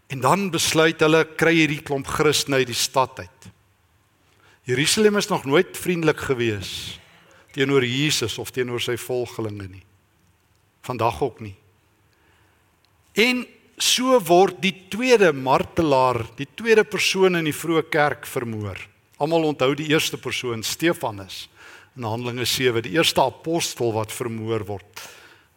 En 0.08 0.22
dan 0.24 0.48
besluit 0.54 1.00
hulle 1.04 1.26
kry 1.36 1.54
hierdie 1.58 1.82
klomp 1.84 2.08
Christene 2.08 2.62
uit 2.62 2.70
die 2.70 2.78
stad 2.78 3.20
uit. 3.20 3.50
Jerusalem 4.68 5.18
is 5.20 5.28
nog 5.32 5.46
nooit 5.48 5.78
vriendelik 5.80 6.20
gewees 6.30 7.00
teenoor 7.58 7.86
Jesus 7.86 8.38
of 8.38 8.52
teenoor 8.54 8.82
sy 8.84 8.94
volgelinge 9.02 9.66
nie. 9.66 9.84
Vandag 10.86 11.22
ook 11.26 11.40
nie. 11.42 11.56
En 13.18 13.46
so 13.82 14.20
word 14.22 14.60
die 14.62 14.74
tweede 14.94 15.32
martelaar, 15.34 16.22
die 16.38 16.48
tweede 16.54 16.84
persoon 16.86 17.40
in 17.40 17.50
die 17.50 17.56
vroeë 17.56 17.88
kerk 17.90 18.28
vermoor. 18.30 18.78
Almal 19.18 19.50
onthou 19.50 19.72
die 19.78 19.90
eerste 19.90 20.20
persoon, 20.22 20.62
Stefanus, 20.62 21.48
in 21.98 22.06
Handelinge 22.06 22.46
7, 22.46 22.84
die 22.86 22.94
eerste 23.00 23.24
apostel 23.26 23.90
wat 23.96 24.14
vermoor 24.14 24.66
word. 24.68 25.02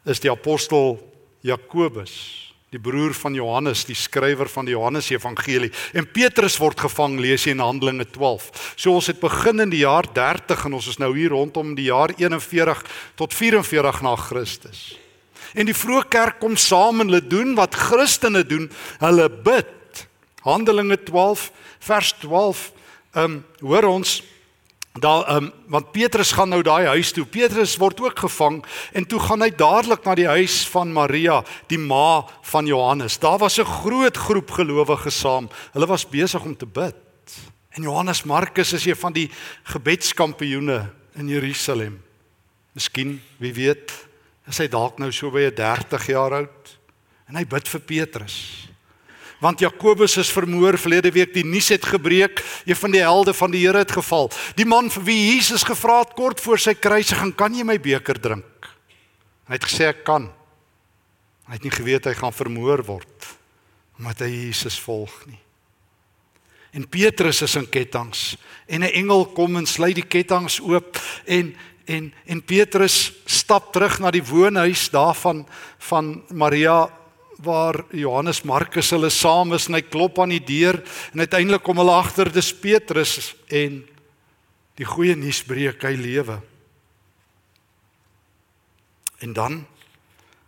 Is 0.08 0.22
die 0.24 0.32
apostel 0.32 0.96
Jakobus, 1.44 2.14
die 2.70 2.78
broer 2.78 3.14
van 3.18 3.34
Johannes, 3.34 3.82
die 3.88 3.98
skrywer 3.98 4.48
van 4.48 4.68
die 4.68 4.76
Johannes 4.76 5.08
Evangelie. 5.10 5.72
En 5.96 6.06
Petrus 6.06 6.54
word 6.62 6.78
gevang, 6.78 7.16
lees 7.18 7.44
jy 7.46 7.56
in 7.56 7.62
Handelinge 7.64 8.06
12. 8.14 8.46
So 8.78 8.94
ons 8.94 9.10
het 9.10 9.18
begin 9.22 9.64
in 9.66 9.72
die 9.72 9.82
jaar 9.82 10.06
30 10.06 10.68
en 10.68 10.78
ons 10.78 10.90
is 10.92 11.00
nou 11.02 11.10
hier 11.16 11.34
rondom 11.34 11.74
die 11.74 11.88
jaar 11.90 12.14
41 12.14 12.84
tot 13.18 13.34
44 13.34 14.02
na 14.06 14.14
Christus. 14.22 14.84
En 15.58 15.66
die 15.66 15.74
vroeë 15.74 16.06
kerk 16.14 16.38
kom 16.38 16.54
saam 16.54 17.02
en 17.02 17.10
hulle 17.10 17.24
doen 17.26 17.56
wat 17.58 17.74
Christene 17.74 18.44
doen, 18.46 18.68
hulle 19.02 19.26
bid. 19.42 20.06
Handelinge 20.46 21.00
12 21.10 21.50
vers 21.90 22.14
12. 22.22 22.68
Ehm 23.18 23.40
um, 23.40 23.40
hoor 23.66 23.88
ons 23.90 24.20
daar 24.92 25.26
ehm 25.28 25.44
um, 25.44 25.52
want 25.66 25.92
Petrus 25.92 26.32
gaan 26.32 26.48
nou 26.48 26.62
daai 26.62 26.86
huis 26.86 27.12
toe. 27.12 27.24
Petrus 27.24 27.76
word 27.76 28.00
ook 28.00 28.18
gevang 28.18 28.64
en 28.92 29.06
toe 29.06 29.20
gaan 29.20 29.40
hy 29.40 29.50
dadelik 29.54 30.04
na 30.04 30.14
die 30.14 30.26
huis 30.26 30.66
van 30.68 30.92
Maria, 30.92 31.44
die 31.66 31.78
ma 31.78 32.26
van 32.42 32.66
Johannes. 32.66 33.18
Daar 33.18 33.38
was 33.38 33.58
'n 33.58 33.64
groot 33.64 34.16
groep 34.16 34.50
gelowiges 34.50 35.18
saam. 35.18 35.48
Hulle 35.72 35.86
was 35.86 36.08
besig 36.08 36.42
om 36.42 36.56
te 36.56 36.66
bid. 36.66 36.96
En 37.70 37.82
Johannes 37.82 38.22
Markus 38.22 38.72
is 38.72 38.84
een 38.84 38.96
van 38.96 39.12
die 39.12 39.30
gebedskampioene 39.62 40.90
in 41.14 41.28
Jerusalem. 41.28 42.02
Miskien, 42.72 43.22
wie 43.36 43.54
weet, 43.54 43.92
is 44.46 44.58
hy 44.58 44.68
dalk 44.68 44.98
nou 44.98 45.12
so 45.12 45.30
by 45.30 45.50
30 45.54 46.06
jaar 46.06 46.32
oud 46.32 46.78
en 47.28 47.36
hy 47.36 47.44
bid 47.44 47.68
vir 47.68 47.80
Petrus. 47.80 48.69
Want 49.40 49.60
Jakobus 49.60 50.18
is 50.20 50.32
vermoor 50.32 50.76
verlede 50.78 51.10
week 51.10 51.32
die 51.34 51.44
nuus 51.44 51.70
het 51.72 51.84
gebreek, 51.88 52.42
een 52.68 52.76
van 52.76 52.92
die 52.92 53.00
helde 53.00 53.32
van 53.34 53.50
die 53.50 53.62
Here 53.64 53.78
het 53.78 53.92
geval. 53.92 54.30
Die 54.54 54.68
man 54.68 54.90
vir 54.92 55.04
wie 55.06 55.34
Jesus 55.34 55.64
gevra 55.64 56.02
het 56.02 56.12
kort 56.14 56.40
voor 56.40 56.58
sy 56.58 56.74
kruisiging, 56.74 57.34
"Kan 57.34 57.54
jy 57.54 57.64
my 57.64 57.80
beker 57.80 58.20
drink?" 58.20 58.44
Hy 59.48 59.52
het 59.56 59.64
gesê 59.64 59.88
ek 59.88 60.04
kan. 60.04 60.30
Hy 61.46 61.52
het 61.52 61.62
nie 61.62 61.70
geweet 61.70 62.04
hy 62.04 62.14
gaan 62.14 62.32
vermoor 62.32 62.84
word 62.86 63.06
omdat 64.00 64.22
hy 64.24 64.30
Jesus 64.46 64.78
volg 64.80 65.12
nie. 65.26 65.38
En 66.72 66.86
Petrus 66.88 67.42
is 67.42 67.56
in 67.58 67.66
ketTINGS 67.68 68.36
en 68.66 68.80
'n 68.80 68.94
engel 68.94 69.26
kom 69.26 69.56
en 69.56 69.66
sluit 69.66 69.94
die 69.94 70.06
ketTINGS 70.06 70.60
oop 70.60 70.96
en 71.26 71.54
en 71.86 72.12
en 72.26 72.42
Petrus 72.42 73.12
stap 73.26 73.72
terug 73.72 73.98
na 73.98 74.10
die 74.10 74.24
woonhuis 74.24 74.90
daarvan 74.90 75.46
van 75.78 76.22
Maria 76.28 76.88
waar 77.42 77.84
Johannes 77.96 78.42
Markus 78.42 78.90
hulle 78.90 79.10
saam 79.10 79.54
is 79.56 79.68
en 79.68 79.78
hy 79.78 79.82
klop 79.86 80.18
aan 80.20 80.34
die 80.34 80.44
deur 80.44 80.80
en 81.12 81.22
uiteindelik 81.24 81.64
kom 81.64 81.80
hulle 81.80 81.96
agter 81.96 82.28
dis 82.32 82.52
Petrus 82.52 83.32
en 83.48 83.80
die 84.80 84.88
goeie 84.88 85.16
nuus 85.16 85.42
breek 85.44 85.82
hy 85.84 85.94
lewe. 85.96 86.38
En 89.20 89.32
dan 89.36 89.64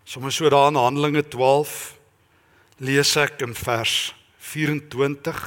sommer 0.05 0.33
so 0.33 0.49
daar 0.53 0.71
in 0.73 0.81
Handelinge 0.81 1.25
12 1.29 1.95
lees 2.83 3.17
ek 3.21 3.45
in 3.47 3.55
vers 3.57 4.15
24 4.53 5.43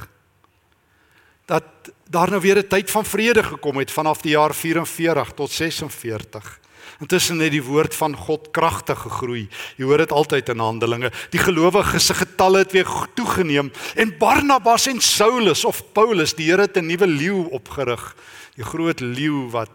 dat 1.46 1.92
daar 2.10 2.30
nou 2.30 2.42
weer 2.42 2.58
'n 2.58 2.68
tyd 2.68 2.92
van 2.92 3.06
vrede 3.06 3.44
gekom 3.44 3.78
het 3.78 3.92
vanaf 3.92 4.22
die 4.22 4.32
jaar 4.32 4.54
44 4.54 5.34
tot 5.34 5.52
46. 5.52 6.60
Intussen 7.04 7.42
het 7.44 7.52
die 7.52 7.64
woord 7.64 7.96
van 7.96 8.16
God 8.16 8.52
kragtig 8.56 9.00
gegroei. 9.04 9.48
Jy 9.76 9.88
hoor 9.90 10.04
dit 10.04 10.12
altyd 10.16 10.50
in 10.54 10.64
Handelinge. 10.64 11.12
Die 11.34 11.42
gelowiges 11.42 12.08
se 12.08 12.16
getalle 12.16 12.64
het 12.64 12.72
weer 12.72 12.88
toegeneem 13.16 13.72
en 13.96 14.14
Barnabas 14.20 14.88
en 14.88 15.02
Saulus 15.02 15.66
of 15.66 15.84
Paulus, 15.94 16.36
die 16.36 16.50
Here 16.52 16.62
het 16.62 16.78
'n 16.78 16.88
nuwe 16.88 17.08
leeu 17.08 17.50
opgerig. 17.52 18.16
Die 18.56 18.64
groot 18.64 19.00
leeu 19.00 19.50
wat 19.52 19.72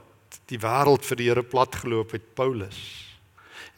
die 0.47 0.59
wêreld 0.59 1.05
vir 1.05 1.17
die 1.17 1.29
Here 1.29 1.43
platgeloop 1.43 2.13
het, 2.13 2.35
Paulus. 2.35 3.11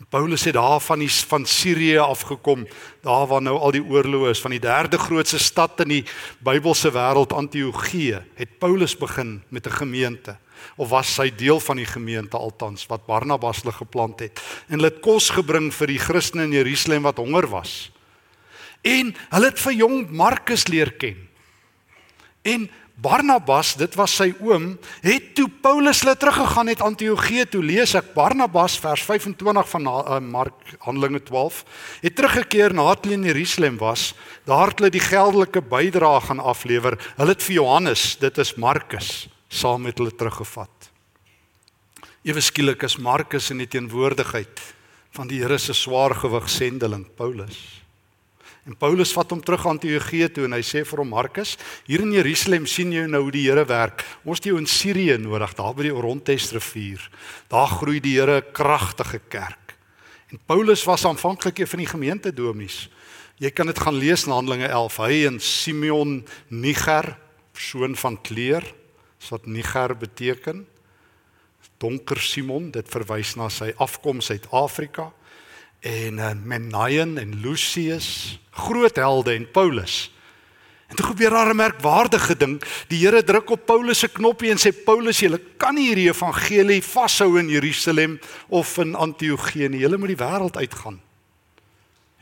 Paulus 0.09 0.45
het 0.45 0.55
daar 0.55 0.81
van 0.81 0.99
die 0.99 1.11
van 1.11 1.47
Sirië 1.47 1.99
afgekom, 1.99 2.67
daar 3.03 3.27
waar 3.27 3.43
nou 3.43 3.59
al 3.59 3.71
die 3.71 3.85
oorloë 3.85 4.31
is 4.31 4.41
van 4.41 4.51
die 4.51 4.61
derde 4.61 4.99
grootste 4.99 5.39
stad 5.39 5.81
in 5.81 5.89
die 5.89 6.05
Bybelse 6.39 6.91
wêreld 6.91 7.33
Antiochië, 7.33 8.23
het 8.35 8.59
Paulus 8.59 8.97
begin 8.97 9.43
met 9.49 9.67
'n 9.67 9.71
gemeente 9.71 10.37
of 10.77 10.91
was 10.93 11.15
sy 11.15 11.29
deel 11.31 11.61
van 11.61 11.81
die 11.81 11.89
gemeente 11.89 12.39
altans 12.39 12.87
wat 12.91 13.07
Barnabas 13.07 13.63
hulle 13.63 13.75
geplant 13.77 14.21
het 14.25 14.41
en 14.69 14.79
hulle 14.79 14.93
het 14.93 15.03
kos 15.05 15.31
gebring 15.35 15.71
vir 15.75 15.95
die 15.95 16.01
Christene 16.03 16.47
in 16.49 16.57
Jerusalem 16.57 17.09
wat 17.09 17.21
honger 17.23 17.49
was. 17.51 17.91
En 18.83 19.15
hulle 19.15 19.51
het 19.51 19.61
vir 19.63 19.79
jong 19.79 19.99
Markus 20.11 20.67
leer 20.69 20.91
ken. 20.99 21.29
En 22.43 22.67
Barnabas, 23.03 23.73
dit 23.81 23.95
was 23.99 24.13
sy 24.15 24.29
oom, 24.45 24.75
het 25.03 25.33
toe 25.35 25.49
Paulus 25.65 26.03
hulle 26.05 26.15
teruggegaan 26.19 26.69
het 26.71 26.83
Antiochië 26.85 27.47
toe 27.51 27.63
lees 27.65 27.97
ek 27.99 28.13
Barnabas 28.15 28.77
vers 28.83 29.03
25 29.09 29.71
van 29.73 29.89
uh, 29.89 30.19
Mark 30.21 30.75
Handelinge 30.85 31.23
12 31.25 31.63
het 32.05 32.17
teruggekeer 32.19 32.77
na 32.77 32.85
hulle 32.93 33.17
in 33.17 33.27
Jerusalem 33.27 33.81
was 33.81 34.13
daar 34.47 34.71
het 34.71 34.79
hulle 34.79 34.93
die 34.95 35.03
geldelike 35.03 35.65
bydrae 35.73 36.21
gaan 36.29 36.43
aflewer 36.53 36.99
hulle 37.17 37.35
het 37.35 37.43
vir 37.43 37.59
Johannes 37.59 38.05
dit 38.21 38.39
is 38.45 38.55
Markus 38.61 39.11
saam 39.53 39.85
met 39.85 40.01
hulle 40.01 40.15
teruggevat 40.17 40.89
ewe 42.25 42.41
skielik 42.41 42.89
is 42.89 42.97
Markus 43.03 43.51
in 43.53 43.61
die 43.61 43.71
teenwoordigheid 43.71 44.65
van 45.13 45.29
die 45.29 45.43
Here 45.45 45.59
se 45.61 45.77
swaargewig 45.77 46.49
sendeling 46.49 47.05
Paulus 47.19 47.61
En 48.63 48.77
Paulus 48.79 49.11
vat 49.11 49.33
hom 49.35 49.41
terug 49.43 49.65
aan 49.67 49.75
Antiochië 49.75 50.29
toe 50.31 50.45
en 50.47 50.55
hy 50.55 50.61
sê 50.63 50.85
vir 50.87 51.01
hom 51.03 51.09
Markus, 51.11 51.57
hier 51.89 52.05
in 52.05 52.13
Jerusalem 52.15 52.69
sien 52.71 52.93
jy 52.95 53.09
nou 53.11 53.25
hoe 53.25 53.33
die 53.35 53.49
Here 53.49 53.65
werk. 53.67 54.05
Ons 54.23 54.39
het 54.39 54.53
jou 54.53 54.59
in 54.61 54.69
Sirië 54.71 55.17
nodig, 55.19 55.57
daar 55.59 55.75
by 55.75 55.89
die 55.89 55.95
Orontes 55.95 56.53
rivier. 56.55 57.03
Daar 57.51 57.73
groei 57.73 57.99
die 57.99 58.15
Here 58.21 58.39
'n 58.39 58.53
kragtige 58.55 59.19
kerk. 59.29 59.75
En 60.31 60.39
Paulus 60.47 60.85
was 60.85 61.05
aanvanklik 61.05 61.59
een 61.59 61.67
van 61.67 61.79
die 61.79 61.91
gemeentedomies. 61.91 62.89
Jy 63.39 63.51
kan 63.51 63.67
dit 63.67 63.79
gaan 63.79 63.99
lees 63.99 64.27
in 64.27 64.33
Handelinge 64.33 64.69
11. 64.69 64.97
Hy 64.97 65.27
en 65.27 65.41
Simeon 65.41 66.25
Niger, 66.49 67.19
persoon 67.53 67.97
van 67.97 68.21
kleur, 68.23 68.63
wat 69.29 69.47
Niger 69.47 69.97
beteken. 69.97 70.67
Donker 71.79 72.21
Simon, 72.21 72.71
dit 72.71 72.89
verwys 72.89 73.35
na 73.35 73.49
sy 73.49 73.73
afkoms 73.77 74.31
uit 74.31 74.47
Afrika 74.51 75.13
en 75.83 76.19
uh, 76.19 76.31
Menaien 76.47 77.17
en 77.19 77.35
Lucius, 77.43 78.39
groot 78.51 78.97
helde 78.97 79.35
en 79.35 79.51
Paulus. 79.51 80.13
En 80.93 80.97
toe 80.97 81.07
gebeur 81.07 81.31
daar 81.31 81.51
'n 81.51 81.57
merkwaardige 81.57 82.37
ding. 82.37 82.63
Die 82.89 83.07
Here 83.07 83.25
druk 83.25 83.51
op 83.51 83.67
Paulus 83.67 83.99
se 83.99 84.09
knoppie 84.09 84.51
en 84.51 84.59
sê 84.59 84.85
Paulus, 84.85 85.21
jy 85.21 85.41
kan 85.57 85.75
nie 85.75 85.87
hierdie 85.87 86.09
evangelie 86.09 86.83
vashou 86.83 87.39
in 87.39 87.49
Jerusalem 87.49 88.21
of 88.49 88.79
in 88.79 88.95
Antiochië 88.95 89.69
nie. 89.69 89.81
Jy 89.81 89.97
moet 89.97 90.17
die 90.17 90.25
wêreld 90.25 90.57
uitgaan. 90.57 91.01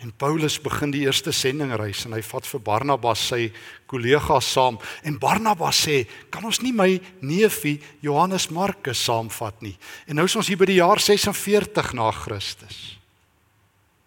En 0.00 0.12
Paulus 0.16 0.57
begin 0.61 0.90
die 0.95 1.02
eerste 1.04 1.33
sendingreis 1.33 2.07
en 2.07 2.14
hy 2.16 2.23
vat 2.25 2.47
vir 2.49 2.62
Barnabas 2.64 3.26
sy 3.33 3.50
kollegas 3.90 4.49
saam 4.54 4.78
en 5.04 5.19
Barnabas 5.21 5.87
sê, 5.87 6.07
"Kan 6.30 6.45
ons 6.45 6.62
nie 6.62 6.73
my 6.73 7.00
neefie 7.21 7.80
Johannes 8.00 8.49
Markus 8.50 9.04
saamvat 9.04 9.62
nie?" 9.62 9.76
En 10.07 10.16
nou 10.16 10.25
is 10.25 10.37
ons 10.37 10.47
hier 10.47 10.57
by 10.57 10.64
die 10.64 10.80
jaar 10.80 10.99
46 10.99 11.92
na 11.92 12.11
Christus. 12.11 12.99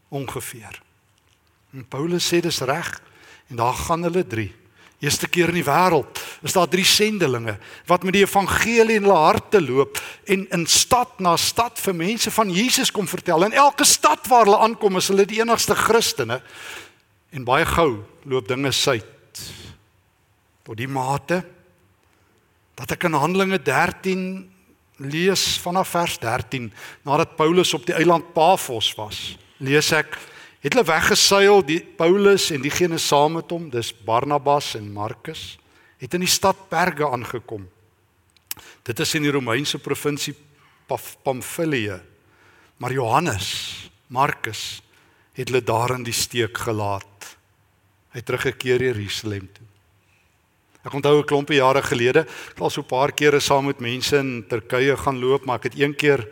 Ongeveer. 0.10 0.82
En 1.74 1.86
Paulus 1.86 2.34
sê 2.34 2.42
dis 2.42 2.62
reg 2.62 3.02
en 3.50 3.56
daar 3.56 3.74
gaan 3.74 4.04
hulle 4.04 4.28
drie 4.28 4.54
Eerste 5.04 5.28
keer 5.28 5.52
in 5.52 5.60
die 5.60 5.68
wêreld 5.68 6.20
is 6.48 6.56
daar 6.56 6.70
drie 6.72 6.86
sendelinge 6.88 7.58
wat 7.90 8.06
met 8.08 8.16
die 8.16 8.24
evangelie 8.24 8.96
in 9.02 9.04
hulle 9.04 9.20
harte 9.20 9.60
loop 9.60 10.00
en 10.32 10.46
in 10.56 10.64
stad 10.70 11.20
na 11.20 11.36
stad 11.36 11.82
vir 11.84 11.98
mense 11.98 12.32
van 12.32 12.52
Jesus 12.54 12.92
kom 12.92 13.10
vertel. 13.12 13.44
In 13.44 13.58
elke 13.58 13.84
stad 13.84 14.30
waar 14.32 14.48
hulle 14.48 14.62
aankom 14.64 15.02
is 15.02 15.10
hulle 15.12 15.28
die 15.28 15.42
enigste 15.42 15.76
Christene. 15.76 16.40
En 17.36 17.44
baie 17.44 17.68
gou 17.68 18.04
loop 18.24 18.48
dinge 18.48 18.72
suid 18.72 19.10
tot 20.64 20.80
die 20.80 20.88
mate 20.88 21.42
dat 22.80 22.96
ek 22.96 23.10
in 23.10 23.20
Handelinge 23.20 23.60
13 23.60 24.22
lees 25.04 25.44
vanaf 25.60 25.92
vers 25.98 26.16
13 26.22 26.70
nadat 27.04 27.36
Paulus 27.36 27.74
op 27.76 27.84
die 27.90 27.98
eiland 27.98 28.32
Pafos 28.34 28.94
was. 28.96 29.34
Lees 29.60 29.92
ek 29.92 30.16
het 30.64 30.72
hulle 30.72 30.88
weggeseil 30.88 31.62
die 31.68 31.82
Paulus 31.84 32.48
en 32.56 32.64
diegene 32.64 32.98
saam 32.98 33.36
met 33.38 33.52
hom 33.52 33.68
dis 33.70 33.92
Barnabas 34.06 34.74
en 34.80 34.88
Markus 34.96 35.58
het 36.00 36.16
in 36.16 36.24
die 36.24 36.32
stad 36.32 36.70
Perge 36.72 37.08
aangekom. 37.08 37.68
Dit 38.84 39.00
is 39.00 39.14
in 39.16 39.24
die 39.24 39.32
Romeinse 39.32 39.80
provinsie 39.80 40.36
Pamfilië. 41.24 42.02
Maar 42.78 42.92
Johannes 42.92 43.90
Markus 44.08 44.82
het 45.34 45.50
hulle 45.50 45.64
daar 45.64 45.96
in 45.96 46.04
die 46.04 46.16
steek 46.16 46.58
gelaat. 46.58 47.36
Hy 48.14 48.22
teruggekeer 48.22 48.84
Jerusalem 48.84 49.48
toe. 49.52 49.66
Ek 50.84 50.94
onthou 50.94 51.20
'n 51.20 51.26
klompie 51.26 51.58
jare 51.64 51.82
gelede 51.82 52.28
ek 52.28 52.60
was 52.60 52.74
so 52.74 52.82
'n 52.82 52.88
paar 52.88 53.12
kere 53.12 53.40
saam 53.40 53.66
met 53.66 53.80
mense 53.80 54.18
in 54.18 54.46
Turkye 54.48 54.98
gaan 54.98 55.20
loop 55.20 55.46
maar 55.46 55.56
ek 55.56 55.72
het 55.72 55.80
een 55.80 55.96
keer 55.96 56.28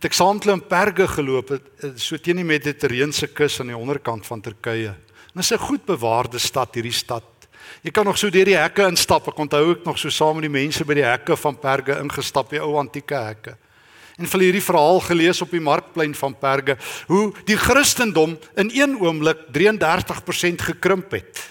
het 0.00 0.06
ek 0.08 0.14
saam 0.16 0.38
met 0.38 0.46
hulle 0.46 0.56
in 0.56 0.62
Perge 0.64 1.04
geloop 1.12 1.50
het 1.52 1.98
so 2.00 2.16
teen 2.16 2.38
die 2.40 2.46
Mediterrane 2.48 3.26
kus 3.36 3.58
aan 3.60 3.68
die 3.68 3.76
onderkant 3.76 4.24
van 4.24 4.40
Turkye. 4.40 4.94
Dit 5.34 5.42
is 5.44 5.52
'n 5.52 5.58
goed 5.60 5.84
bewaarde 5.84 6.38
stad 6.38 6.74
hierdie 6.74 6.92
stad. 6.92 7.24
Jy 7.82 7.90
kan 7.90 8.06
nog 8.06 8.16
so 8.16 8.30
deur 8.30 8.44
die 8.44 8.56
hekke 8.56 8.88
instap. 8.88 9.28
Ek 9.28 9.38
onthou 9.38 9.72
ek 9.72 9.84
nog 9.84 9.98
so 9.98 10.08
saam 10.08 10.36
met 10.36 10.42
die 10.42 10.48
mense 10.48 10.84
by 10.84 10.94
die 10.94 11.04
hekke 11.04 11.36
van 11.36 11.54
Perge 11.54 12.00
ingestap, 12.00 12.48
die 12.48 12.60
ou 12.60 12.78
antieke 12.78 13.14
hekke. 13.14 13.56
En 14.18 14.26
vir 14.26 14.40
hierdie 14.40 14.62
verhaal 14.62 15.00
gelees 15.00 15.42
op 15.42 15.50
die 15.50 15.60
markplein 15.60 16.14
van 16.14 16.34
Perge 16.34 16.78
hoe 17.06 17.32
die 17.44 17.56
Christendom 17.56 18.38
in 18.56 18.70
een 18.72 18.96
oomblik 19.00 19.36
33% 19.52 20.62
gekrimp 20.62 21.10
het. 21.10 21.50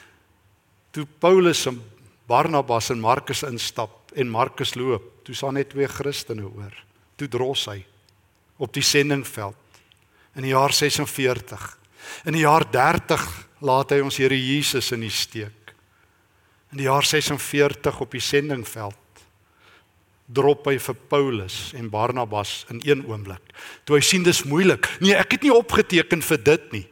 Toe 0.92 1.06
Paulus 1.20 1.68
en 1.68 1.82
Barnabas 2.26 2.90
en 2.90 3.00
Markus 3.00 3.44
instap 3.44 4.12
en 4.16 4.28
Markus 4.28 4.74
loop, 4.74 5.24
toe 5.24 5.36
staan 5.36 5.54
net 5.54 5.70
twee 5.70 5.88
Christene 5.88 6.46
oor. 6.46 6.74
Toe 7.16 7.28
dros 7.28 7.66
hy 7.66 7.86
op 8.60 8.74
die 8.76 8.84
sendingveld 8.84 9.56
in 10.38 10.46
die 10.46 10.54
jaar 10.54 10.74
46. 10.76 11.64
In 12.30 12.36
die 12.36 12.46
jaar 12.46 12.66
30 12.72 13.26
laat 13.66 13.92
hy 13.92 14.00
ons 14.04 14.20
Here 14.22 14.38
Jesus 14.38 14.92
in 14.96 15.04
die 15.04 15.14
steek. 15.14 15.74
In 16.72 16.82
die 16.82 16.88
jaar 16.88 17.08
46 17.08 18.00
op 18.04 18.12
die 18.14 18.24
sendingveld 18.24 18.96
drop 20.30 20.68
hy 20.70 20.76
vir 20.78 20.98
Paulus 21.10 21.72
en 21.74 21.90
Barnabas 21.90 22.64
in 22.70 22.82
een 22.86 23.02
oomblik. 23.10 23.42
Toe 23.84 23.98
hy 23.98 24.04
sien 24.06 24.26
dis 24.26 24.44
moeilik. 24.46 24.86
Nee, 25.02 25.16
ek 25.18 25.34
het 25.38 25.48
nie 25.48 25.54
opgeteken 25.56 26.22
vir 26.22 26.44
dit 26.52 26.68
nie. 26.76 26.86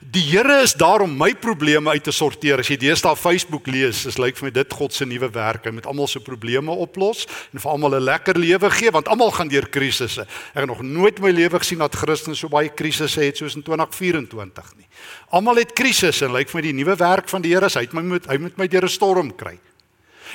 Die 0.00 0.22
Here 0.22 0.62
is 0.62 0.74
daar 0.78 1.00
om 1.00 1.16
my 1.16 1.34
probleme 1.34 1.90
uit 1.90 2.04
te 2.04 2.12
sorteer. 2.12 2.58
As 2.62 2.68
jy 2.70 2.76
deesdae 2.80 3.16
Facebook 3.16 3.66
lees, 3.66 4.04
is 4.06 4.18
lyk 4.18 4.38
vir 4.38 4.48
my 4.48 4.52
dit 4.54 4.76
God 4.78 4.94
se 4.94 5.06
nuwe 5.08 5.30
werk. 5.34 5.66
Hy 5.68 5.72
met 5.76 5.86
almal 5.86 6.08
se 6.10 6.20
probleme 6.24 6.74
oplos 6.74 7.26
en 7.52 7.60
vir 7.60 7.70
almal 7.70 7.96
'n 7.96 8.04
lekker 8.04 8.38
lewe 8.38 8.70
gee 8.70 8.90
want 8.90 9.08
almal 9.08 9.30
gaan 9.30 9.48
deur 9.48 9.68
krisisse. 9.68 10.22
Ek 10.54 10.62
het 10.62 10.66
nog 10.66 10.82
nooit 10.82 11.20
my 11.20 11.30
lewe 11.30 11.58
gesien 11.58 11.78
dat 11.78 11.94
Christene 11.94 12.36
so 12.36 12.48
baie 12.48 12.68
krisisse 12.68 13.20
het 13.20 13.36
soos 13.36 13.54
in 13.54 13.62
2024 13.62 14.76
nie. 14.76 14.86
Almal 15.30 15.56
het 15.56 15.72
krisisse 15.72 16.24
en 16.24 16.32
lyk 16.32 16.48
vir 16.48 16.60
my 16.60 16.62
die 16.62 16.84
nuwe 16.84 16.96
werk 16.96 17.28
van 17.28 17.42
die 17.42 17.54
Here 17.54 17.66
is 17.66 17.74
hy 17.74 17.82
het 17.82 17.92
my 17.92 18.02
moet 18.02 18.26
hy 18.26 18.38
moet 18.38 18.56
my 18.56 18.66
deur 18.66 18.84
'n 18.84 18.88
storm 18.88 19.36
kry. 19.36 19.58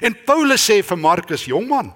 En 0.02 0.16
Paulus 0.26 0.70
sê 0.70 0.84
vir 0.84 0.98
Markus, 0.98 1.46
jong 1.46 1.68
man, 1.68 1.94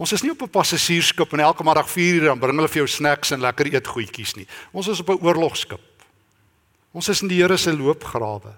Ons 0.00 0.14
is 0.16 0.22
nie 0.22 0.30
op 0.32 0.42
'n 0.42 0.48
passasiersskip 0.48 1.32
en 1.32 1.40
elke 1.40 1.64
middag 1.64 1.90
4 1.90 2.14
uur 2.14 2.24
dan 2.24 2.38
bring 2.38 2.56
hulle 2.56 2.68
vir 2.68 2.76
jou 2.76 2.88
snacks 2.88 3.30
en 3.30 3.40
lekker 3.40 3.66
eetgoedjies 3.66 4.34
nie. 4.34 4.46
Ons 4.72 4.88
is 4.88 5.00
op 5.00 5.08
'n 5.08 5.20
oorlogskip. 5.20 5.80
Ons 6.92 7.08
is 7.12 7.22
in 7.22 7.30
die 7.30 7.38
Here 7.38 7.56
se 7.58 7.72
loopgrawe. 7.72 8.56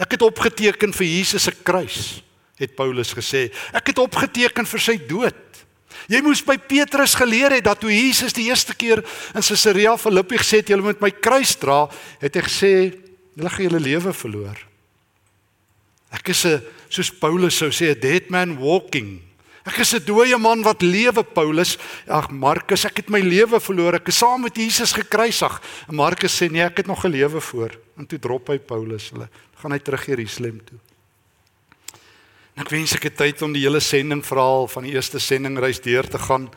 Ek 0.00 0.16
het 0.16 0.24
opgeteken 0.24 0.92
vir 0.96 1.06
Jesus 1.08 1.46
se 1.48 1.54
kruis, 1.64 2.22
het 2.60 2.74
Paulus 2.76 3.12
gesê. 3.16 3.48
Ek 3.72 3.92
het 3.92 4.00
opgeteken 4.02 4.68
vir 4.68 4.82
sy 4.82 4.96
dood. 5.08 5.40
Jy 6.10 6.22
moes 6.24 6.42
by 6.44 6.56
Petrus 6.58 7.14
geleer 7.16 7.54
het 7.54 7.64
dat 7.64 7.80
toe 7.80 7.92
Jesus 7.92 8.34
die 8.34 8.48
eerste 8.48 8.74
keer 8.74 9.02
in 9.34 9.44
Caesarea 9.44 9.94
Philippi 10.00 10.40
gesê 10.40 10.60
het, 10.60 10.68
"Julle 10.68 10.82
moet 10.82 11.00
my 11.00 11.10
kruis 11.10 11.54
dra," 11.56 11.88
het 12.20 12.34
hy 12.34 12.42
gesê, 12.42 12.98
"Julle 13.36 13.50
gaan 13.50 13.68
julle 13.68 13.80
lewe 13.80 14.12
verloor." 14.12 14.58
Ek 16.10 16.28
is 16.28 16.44
'n 16.44 16.62
soos 16.88 17.10
Paulus 17.10 17.56
sou 17.56 17.70
sê, 17.70 17.94
'n 17.94 18.00
dead 18.00 18.30
man 18.30 18.58
walking 18.58 19.20
Ek 19.64 19.78
is 19.78 19.94
'n 19.94 20.04
dooie 20.04 20.38
man 20.38 20.62
wat 20.62 20.82
lewe, 20.82 21.22
Paulus. 21.22 21.78
Ag 22.06 22.30
Markus, 22.30 22.84
ek 22.84 22.96
het 22.96 23.08
my 23.10 23.20
lewe 23.20 23.60
verloor. 23.60 23.94
Ek 23.94 24.08
is 24.08 24.18
saam 24.18 24.42
met 24.42 24.56
Jesus 24.56 24.92
gekruisig. 24.92 25.62
En 25.88 25.94
Markus 25.94 26.42
sê 26.42 26.50
nee, 26.50 26.62
ek 26.62 26.76
het 26.76 26.86
nog 26.86 27.04
'n 27.04 27.10
lewe 27.10 27.40
voor. 27.40 27.70
En 27.96 28.06
toe 28.06 28.18
drop 28.18 28.48
hy 28.48 28.58
Paulus. 28.58 29.10
Hulle 29.10 29.28
gaan 29.56 29.72
hy 29.72 29.78
terug 29.78 30.06
Jerusalem 30.06 30.60
toe. 30.64 30.78
En 32.56 32.62
ek 32.62 32.70
wens 32.70 32.92
ek 32.92 33.02
het 33.02 33.16
tyd 33.16 33.42
om 33.42 33.52
die 33.52 33.62
hele 33.62 33.80
sendingverhaal 33.80 34.68
van 34.68 34.82
die 34.82 34.92
eerste 34.92 35.18
sendingreis 35.18 35.80
deur 35.80 36.08
te 36.08 36.18
gaan. 36.18 36.50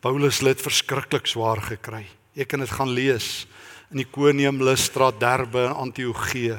Paulus 0.00 0.40
het 0.40 0.62
verskriklik 0.62 1.26
swaar 1.26 1.60
gekry. 1.60 2.06
Jy 2.32 2.44
kan 2.44 2.60
dit 2.60 2.70
gaan 2.70 2.90
lees 2.90 3.46
in 3.92 3.98
Ikonium, 3.98 4.62
Lystra, 4.62 5.10
Derbe 5.10 5.66
en 5.66 5.74
Antiochië. 5.74 6.58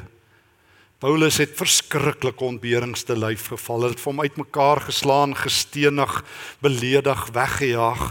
Paulus 1.03 1.35
het 1.41 1.57
verskriklike 1.59 2.45
ontberings 2.47 3.01
te 3.03 3.15
lyf 3.17 3.49
geval. 3.51 3.81
Hulle 3.81 3.91
het 3.91 4.03
hom 4.07 4.21
uitmekaar 4.23 4.85
geslaan, 4.85 5.33
gestenig, 5.35 6.21
beledig, 6.63 7.25
weggejaag. 7.35 8.05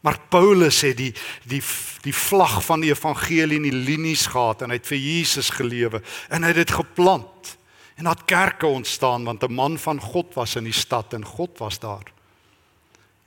Maar 0.00 0.16
Paulus 0.32 0.80
het 0.86 0.96
die 0.96 1.12
die 1.44 1.60
die 2.06 2.14
vlag 2.14 2.62
van 2.64 2.80
die 2.80 2.94
evangelie 2.94 3.58
in 3.58 3.66
die 3.66 3.76
linies 3.76 4.24
gehad 4.32 4.62
en 4.62 4.72
hy 4.72 4.78
het 4.78 4.88
vir 4.88 5.02
Jesus 5.02 5.50
gelewe 5.52 6.00
en 6.32 6.46
hy 6.46 6.54
het 6.54 6.62
dit 6.62 6.76
geplant. 6.78 7.56
En 8.00 8.08
dat 8.08 8.24
kerke 8.24 8.66
ontstaan 8.66 9.28
want 9.28 9.44
'n 9.44 9.52
man 9.52 9.76
van 9.78 10.00
God 10.00 10.32
was 10.34 10.56
in 10.56 10.64
die 10.64 10.72
stad 10.72 11.12
en 11.12 11.24
God 11.24 11.58
was 11.58 11.78
daar. 11.78 12.08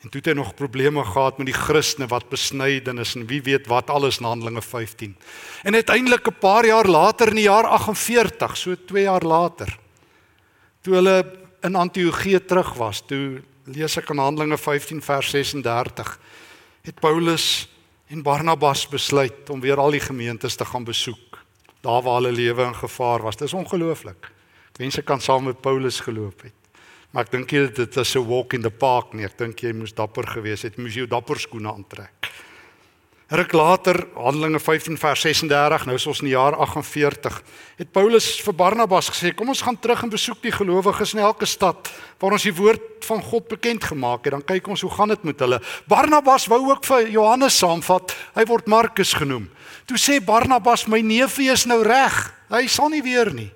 En 0.02 0.10
toe 0.10 0.18
het 0.24 0.32
hy 0.32 0.34
nog 0.34 0.56
probleme 0.58 1.04
gehad 1.06 1.38
met 1.38 1.52
die 1.52 1.58
Christene 1.58 2.08
wat 2.10 2.30
besnydenis 2.30 3.14
en 3.16 3.28
wie 3.30 3.42
weet 3.46 3.68
wat 3.70 3.90
alles 3.94 4.18
in 4.18 4.26
Handelinge 4.26 4.62
15. 4.62 5.14
En 5.64 5.78
uiteindelik 5.78 6.28
'n 6.28 6.40
paar 6.40 6.66
jaar 6.66 6.88
later 6.88 7.28
in 7.28 7.36
die 7.36 7.50
jaar 7.50 7.68
48, 7.68 8.58
so 8.58 8.76
2 8.86 9.04
jaar 9.04 9.22
later, 9.22 9.78
toe 10.82 10.94
hulle 10.94 11.26
in 11.62 11.76
Antiochië 11.76 12.46
terug 12.46 12.74
was, 12.74 13.04
toe 13.06 13.42
lees 13.66 13.98
ek 13.98 14.10
in 14.10 14.18
Handelinge 14.18 14.58
15 14.58 15.02
vers 15.02 15.30
36, 15.30 16.20
het 16.82 17.00
Paulus 17.00 17.70
en 18.08 18.22
Barnabas 18.22 18.88
besluit 18.88 19.50
om 19.50 19.62
weer 19.62 19.78
al 19.78 19.92
die 19.92 20.00
gemeentes 20.00 20.56
te 20.56 20.66
gaan 20.66 20.84
besoek, 20.84 21.38
daar 21.82 22.02
waar 22.02 22.22
hulle 22.22 22.32
lewe 22.32 22.64
in 22.64 22.76
gevaar 22.76 23.22
was. 23.22 23.36
Dit 23.36 23.48
is 23.48 23.54
ongelooflik. 23.54 24.32
Mense 24.78 25.02
kan 25.02 25.22
saam 25.22 25.44
met 25.44 25.62
Paulus 25.62 26.00
geloop 26.00 26.42
het. 26.42 26.61
Maar 27.12 27.28
ek 27.28 27.32
dink 27.32 27.52
jy 27.52 27.66
dit 27.76 27.98
is 27.98 28.16
'n 28.16 28.28
walk 28.28 28.54
in 28.54 28.62
the 28.62 28.72
park 28.72 29.14
nie. 29.14 29.26
Ek 29.26 29.38
dink 29.38 29.60
jy 29.60 29.74
moes 29.74 29.94
dapper 29.94 30.24
gewees 30.28 30.62
het. 30.64 30.78
Moes 30.78 30.96
jy 30.96 31.08
dapper 31.08 31.40
skoene 31.40 31.68
aantrek. 31.68 32.32
Ruk 33.32 33.54
later, 33.54 33.96
Handelinge 34.16 34.60
15 34.60 34.98
vers 34.98 35.22
36, 35.22 35.86
nou 35.86 35.96
is 35.96 36.06
ons 36.08 36.20
in 36.20 36.26
die 36.26 36.34
jaar 36.34 36.52
48. 36.52 37.38
Het 37.78 37.92
Paulus 37.92 38.26
vir 38.44 38.54
Barnabas 38.54 39.08
gesê, 39.08 39.34
"Kom 39.34 39.48
ons 39.48 39.62
gaan 39.62 39.80
terug 39.80 40.04
en 40.04 40.10
besoek 40.10 40.42
die 40.42 40.52
gelowiges 40.52 41.14
in 41.14 41.20
elke 41.20 41.46
stad 41.46 41.92
waar 42.20 42.32
ons 42.32 42.44
die 42.44 42.54
woord 42.54 43.06
van 43.06 43.22
God 43.22 43.48
bekend 43.48 43.84
gemaak 43.84 44.26
het. 44.26 44.34
Dan 44.34 44.44
kyk 44.44 44.68
ons 44.68 44.82
hoe 44.82 44.92
gaan 44.92 45.08
dit 45.08 45.24
met 45.24 45.40
hulle." 45.40 45.62
Barnabas 45.88 46.48
wou 46.48 46.72
ook 46.72 46.84
vir 46.84 47.10
Johannes 47.10 47.58
saamvat. 47.58 48.16
Hy 48.36 48.44
word 48.46 48.68
Markus 48.68 49.14
genoem. 49.14 49.50
Toe 49.86 49.98
sê 49.98 50.26
Barnabas, 50.26 50.88
"My 50.88 51.00
neefie 51.02 51.52
is 51.52 51.66
nou 51.66 51.84
reg. 51.84 52.34
Hy 52.50 52.68
sal 52.68 52.90
nie 52.90 53.02
weer 53.02 53.34
nie." 53.34 53.52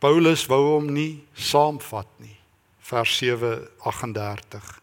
Paulus 0.00 0.46
wou 0.48 0.62
hom 0.78 0.86
nie 0.94 1.20
saamvat 1.36 2.08
nie. 2.24 2.36
Vers 2.80 3.18
7:38. 3.20 4.80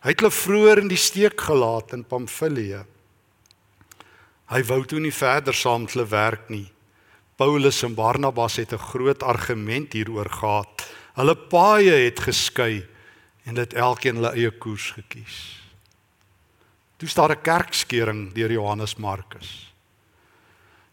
Hy 0.00 0.14
het 0.14 0.22
hulle 0.22 0.32
vroeër 0.32 0.80
in 0.82 0.88
die 0.88 1.00
steek 1.00 1.40
gelaat 1.40 1.92
in 1.92 2.04
Pamfilië. 2.04 2.84
Hy 4.48 4.62
wou 4.64 4.84
toe 4.88 5.00
nie 5.00 5.12
verder 5.12 5.54
saam 5.54 5.84
met 5.84 5.92
hulle 5.92 6.08
werk 6.08 6.48
nie. 6.48 6.70
Paulus 7.36 7.82
en 7.84 7.94
Barnabas 7.94 8.56
het 8.56 8.72
'n 8.72 8.78
groot 8.78 9.22
argument 9.22 9.92
hieroor 9.92 10.30
gehad. 10.30 10.88
Hulle 11.14 11.36
paaie 11.36 12.08
het 12.08 12.20
geskei 12.20 12.86
en 13.44 13.54
dit 13.54 13.74
elkeen 13.74 14.16
hulle 14.16 14.32
eie 14.32 14.50
koers 14.50 14.90
gekies. 14.90 15.60
Toe 16.96 17.08
staar 17.08 17.30
'n 17.30 17.42
kerkskering 17.42 18.32
deur 18.32 18.52
Johannes 18.52 18.96
Markus. 18.96 19.67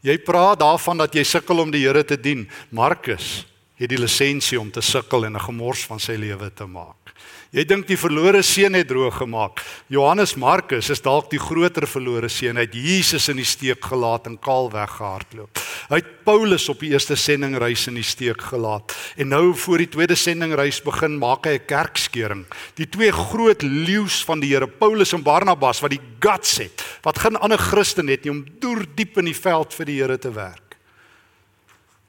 Jy 0.06 0.20
praat 0.22 0.60
daarvan 0.62 1.00
dat 1.02 1.16
jy 1.18 1.24
sukkel 1.26 1.64
om 1.64 1.72
die 1.74 1.82
Here 1.82 2.04
te 2.06 2.18
dien. 2.20 2.46
Markus 2.70 3.48
het 3.76 3.90
die 3.90 4.00
lisensie 4.00 4.60
om 4.60 4.70
te 4.72 4.82
sukkel 4.82 5.26
en 5.26 5.36
'n 5.36 5.48
gemors 5.48 5.86
van 5.86 6.00
sy 6.00 6.14
lewe 6.14 6.54
te 6.54 6.66
maak. 6.66 7.15
Jy 7.54 7.64
dink 7.68 7.86
die 7.88 7.98
verlore 7.98 8.42
seun 8.44 8.74
het 8.74 8.88
droog 8.90 9.20
gemaak. 9.22 9.62
Johannes 9.94 10.34
Markus 10.36 10.90
is 10.90 11.04
dalk 11.06 11.30
die 11.30 11.40
groter 11.40 11.86
verlore 11.88 12.30
seun. 12.30 12.58
Hy 12.58 12.66
het 12.66 12.74
Jesus 12.76 13.30
in 13.30 13.38
die 13.38 13.46
steek 13.48 13.86
gelaat 13.86 14.26
en 14.28 14.40
kaal 14.42 14.72
weggehardloop. 14.74 15.62
Hy 15.92 16.00
het 16.02 16.12
Paulus 16.26 16.66
op 16.74 16.82
die 16.82 16.90
eerste 16.96 17.16
sendingreis 17.20 17.86
in 17.92 18.00
die 18.00 18.06
steek 18.06 18.42
gelaat. 18.50 18.96
En 19.22 19.30
nou 19.30 19.54
voor 19.54 19.84
die 19.84 19.90
tweede 19.94 20.18
sendingreis 20.18 20.82
begin, 20.82 21.20
maak 21.22 21.46
hy 21.46 21.60
'n 21.60 21.66
kerkskering. 21.68 22.46
Die 22.76 22.90
twee 22.90 23.12
groot 23.12 23.62
leeu's 23.62 24.24
van 24.26 24.40
die 24.40 24.54
Here, 24.56 24.68
Paulus 24.68 25.14
en 25.14 25.24
Barnabas 25.24 25.82
wat 25.82 25.92
die 25.92 26.02
guts 26.20 26.58
het, 26.58 26.84
wat 27.04 27.20
geen 27.20 27.36
ander 27.38 27.58
Christen 27.58 28.08
het 28.08 28.24
nie 28.24 28.32
om 28.32 28.46
deur 28.60 28.86
diep 28.96 29.18
in 29.18 29.26
die 29.26 29.36
veld 29.36 29.74
vir 29.74 29.86
die 29.86 30.02
Here 30.02 30.18
te 30.18 30.32
werk. 30.32 30.78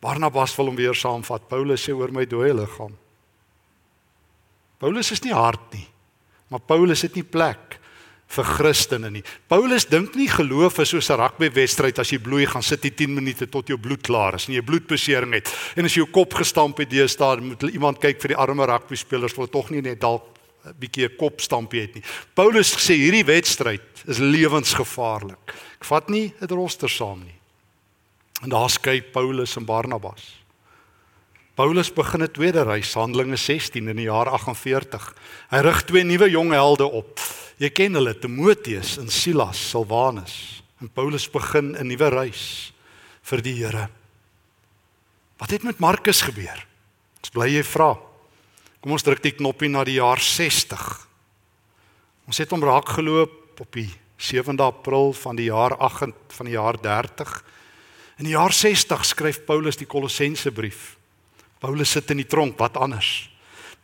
Barnabas 0.01 0.57
wil 0.57 0.67
hom 0.67 0.77
weer 0.77 0.95
saamvat. 0.95 1.49
Paulus 1.49 1.83
sê 1.83 1.93
oor 1.93 2.13
my 2.13 2.25
dooie 2.25 2.55
liggaam. 2.55 3.06
Paulus 4.79 5.11
is 5.11 5.23
nie 5.25 5.35
hard 5.35 5.73
nie. 5.73 5.87
Maar 6.49 6.61
Paulus 6.61 7.03
het 7.03 7.15
nie 7.15 7.25
plek 7.25 7.79
vir 8.37 8.45
Christene 8.45 9.11
nie. 9.11 9.23
Paulus 9.49 9.87
dink 9.87 10.17
nie 10.19 10.29
geloof 10.29 10.81
is 10.83 10.91
soos 10.91 11.11
'n 11.11 11.21
rugbywedstryd 11.21 11.99
as 11.99 12.11
jy 12.11 12.19
bloei 12.19 12.47
gaan 12.47 12.63
sit 12.63 12.83
jy 12.83 12.91
10 12.91 13.15
minute 13.15 13.47
tot 13.47 13.69
jou 13.69 13.79
bloed 13.79 14.03
klaar 14.03 14.35
is 14.35 14.49
en 14.49 14.55
jy 14.55 14.63
bloedbesering 14.63 15.33
het. 15.33 15.49
En 15.77 15.85
as 15.85 15.95
jy 15.95 16.03
jou 16.03 16.11
kop 16.11 16.35
gestamp 16.35 16.79
het 16.79 17.11
staan, 17.11 17.47
moet 17.49 17.63
iemand 17.63 17.99
kyk 18.01 18.21
vir 18.21 18.29
die 18.29 18.37
arme 18.37 18.67
rugbyspelers 18.67 19.37
wat 19.37 19.53
tog 19.53 19.71
nie 19.71 19.81
net 19.81 20.01
dalk 20.01 20.25
'n 20.67 20.75
bietjie 20.79 21.09
'n 21.09 21.17
kopstampie 21.17 21.81
het 21.81 21.95
nie. 21.95 22.03
Paulus 22.35 22.75
sê 22.75 22.95
hierdie 22.95 23.25
wedstryd 23.25 23.83
is 24.07 24.19
lewensgevaarlik. 24.19 25.55
Ek 25.81 25.85
vat 25.85 26.09
nie 26.11 26.35
'n 26.41 26.47
roster 26.49 26.89
saam 26.89 27.21
nie. 27.21 27.39
En 28.43 28.49
daar 28.49 28.71
skei 28.71 29.03
Paulus 29.03 29.57
en 29.57 29.65
Barnabas. 29.65 30.46
Paulus 31.57 31.89
begin 31.93 32.23
'n 32.23 32.31
tweede 32.31 32.63
reis, 32.63 32.95
Handelinge 32.95 33.37
16 33.37 33.89
in 33.89 33.97
die 33.97 34.05
jaar 34.05 34.29
48. 34.29 35.15
Hy 35.49 35.59
rig 35.59 35.85
twee 35.85 36.05
nuwe 36.05 36.31
jong 36.31 36.51
helde 36.53 36.85
op. 36.85 37.21
Jy 37.57 37.71
ken 37.71 37.95
hulle, 37.95 38.19
Timoteus 38.19 38.99
en 38.99 39.09
Silas, 39.09 39.71
Silwanus. 39.71 40.63
En 40.81 40.91
Paulus 40.91 41.31
begin 41.31 41.73
'n 41.73 41.87
nuwe 41.87 42.09
reis 42.09 42.73
vir 43.23 43.43
die 43.43 43.55
Here. 43.55 43.89
Wat 45.39 45.51
het 45.51 45.63
met 45.63 45.79
Markus 45.79 46.21
gebeur? 46.21 46.67
Ons 47.21 47.31
bly 47.31 47.49
jy 47.49 47.65
vra. 47.65 47.97
Kom 48.81 48.93
ons 48.93 49.03
druk 49.03 49.23
die 49.23 49.33
knoppie 49.33 49.69
na 49.69 49.85
die 49.85 49.97
jaar 49.97 50.21
60. 50.21 51.09
Ons 52.27 52.39
het 52.39 52.51
hom 52.51 52.63
raak 52.63 52.89
geloop 52.89 53.61
op 53.61 53.73
die 53.73 53.91
7de 54.19 54.63
April 54.63 55.13
van 55.13 55.37
die 55.37 55.49
jaar 55.49 55.77
8 55.79 56.13
van 56.29 56.47
die 56.47 56.55
jaar 56.55 56.77
30. 56.77 57.45
In 58.19 58.25
die 58.25 58.37
jaar 58.37 58.53
60 58.53 59.05
skryf 59.05 59.45
Paulus 59.47 59.77
die 59.77 59.87
Kolossense 59.87 60.53
brief. 60.53 60.96
Paulus 61.67 61.97
sit 61.97 62.13
in 62.15 62.23
die 62.23 62.29
tronk, 62.31 62.55
wat 62.63 62.77
anders? 62.79 63.27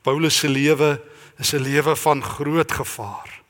Paulus 0.06 0.38
se 0.38 0.48
lewe 0.48 1.00
is 1.38 1.52
'n 1.52 1.62
lewe 1.62 1.96
van 1.96 2.22
groot 2.22 2.72
gevaar. 2.72 3.42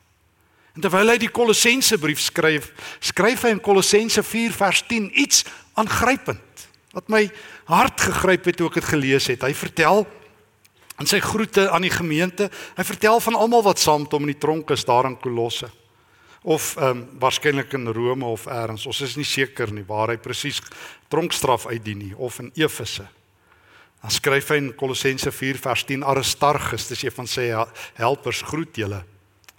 En 0.75 0.81
terwyl 0.81 1.11
hy 1.12 1.18
die 1.18 1.29
Kolossense 1.29 1.99
brief 1.99 2.21
skryf, 2.21 2.73
skryf 3.01 3.42
hy 3.42 3.51
in 3.53 3.61
Kolossense 3.61 4.23
4 4.23 4.53
vers 4.53 4.83
10 4.88 5.11
iets 5.12 5.45
aangrypend 5.75 6.68
wat 6.92 7.09
my 7.09 7.31
hart 7.64 8.01
gegryp 8.01 8.45
het 8.45 8.57
toe 8.57 8.68
ek 8.68 8.75
dit 8.75 8.85
gelees 8.85 9.27
het. 9.27 9.42
Hy 9.42 9.55
vertel 9.55 10.07
in 11.01 11.07
sy 11.07 11.21
groete 11.21 11.71
aan 11.71 11.83
die 11.83 11.92
gemeente, 11.92 12.51
hy 12.77 12.85
vertel 12.85 13.21
van 13.21 13.35
almal 13.35 13.62
wat 13.62 13.79
saam 13.79 14.05
met 14.05 14.12
hom 14.12 14.23
in 14.23 14.35
die 14.35 14.40
tronk 14.40 14.71
is 14.71 14.85
daar 14.85 15.09
in 15.09 15.16
Kolosse 15.21 15.71
of 16.42 16.77
ehm 16.77 16.88
um, 16.88 17.18
waarskynlik 17.21 17.73
in 17.73 17.87
Rome 17.87 18.25
of 18.25 18.47
elders. 18.47 18.87
Ons 18.87 19.01
is 19.01 19.16
nie 19.16 19.29
seker 19.29 19.73
nie 19.73 19.85
waar 19.87 20.09
hy 20.09 20.16
presies 20.16 20.61
tronkstraf 21.09 21.66
uitdien 21.66 21.99
nie 21.99 22.14
of 22.16 22.38
in 22.38 22.51
Efese. 22.55 23.07
Dan 24.03 24.11
skryf 24.11 24.51
hy 24.51 24.59
in 24.59 24.73
Kolossense 24.75 25.31
4 25.31 25.61
vers 25.62 25.85
10 25.87 26.03
Aristarchus, 26.03 26.88
dis 26.91 27.05
een 27.07 27.15
van 27.15 27.29
sy 27.31 27.49
helpers 28.01 28.43
groet 28.49 28.81
julle. 28.83 28.99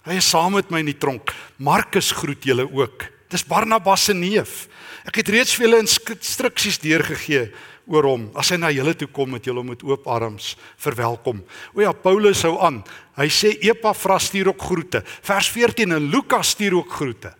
Hy 0.04 0.18
is 0.20 0.28
saam 0.28 0.52
met 0.58 0.68
my 0.68 0.82
in 0.84 0.90
die 0.90 1.00
tronk. 1.00 1.32
Markus 1.56 2.10
groet 2.12 2.44
julle 2.44 2.66
ook. 2.68 3.06
Dis 3.32 3.46
Barnabas 3.48 4.10
se 4.10 4.14
neef. 4.14 4.66
Ek 5.08 5.22
het 5.22 5.30
reeds 5.32 5.54
vir 5.56 5.66
julle 5.66 5.80
instruksies 5.80 6.76
deurgegee 6.82 7.46
oor 7.88 8.08
hom. 8.08 8.26
As 8.36 8.52
hy 8.52 8.58
na 8.60 8.68
julle 8.72 8.92
toe 9.00 9.08
kom 9.08 9.32
met 9.32 9.48
julle 9.48 9.64
met 9.64 9.80
oop 9.84 10.04
arms 10.12 10.52
verwelkom. 10.80 11.40
O 11.72 11.80
ja, 11.80 11.94
Paulus 11.96 12.44
hou 12.44 12.58
aan. 12.64 12.82
Hy 13.16 13.30
sê 13.32 13.54
Epafras 13.64 14.28
stuur 14.28 14.52
ook 14.52 14.68
groete. 14.68 15.00
Vers 15.24 15.48
14 15.56 15.96
en 15.96 16.10
Lukas 16.12 16.52
stuur 16.52 16.76
ook 16.82 16.92
groete. 17.00 17.32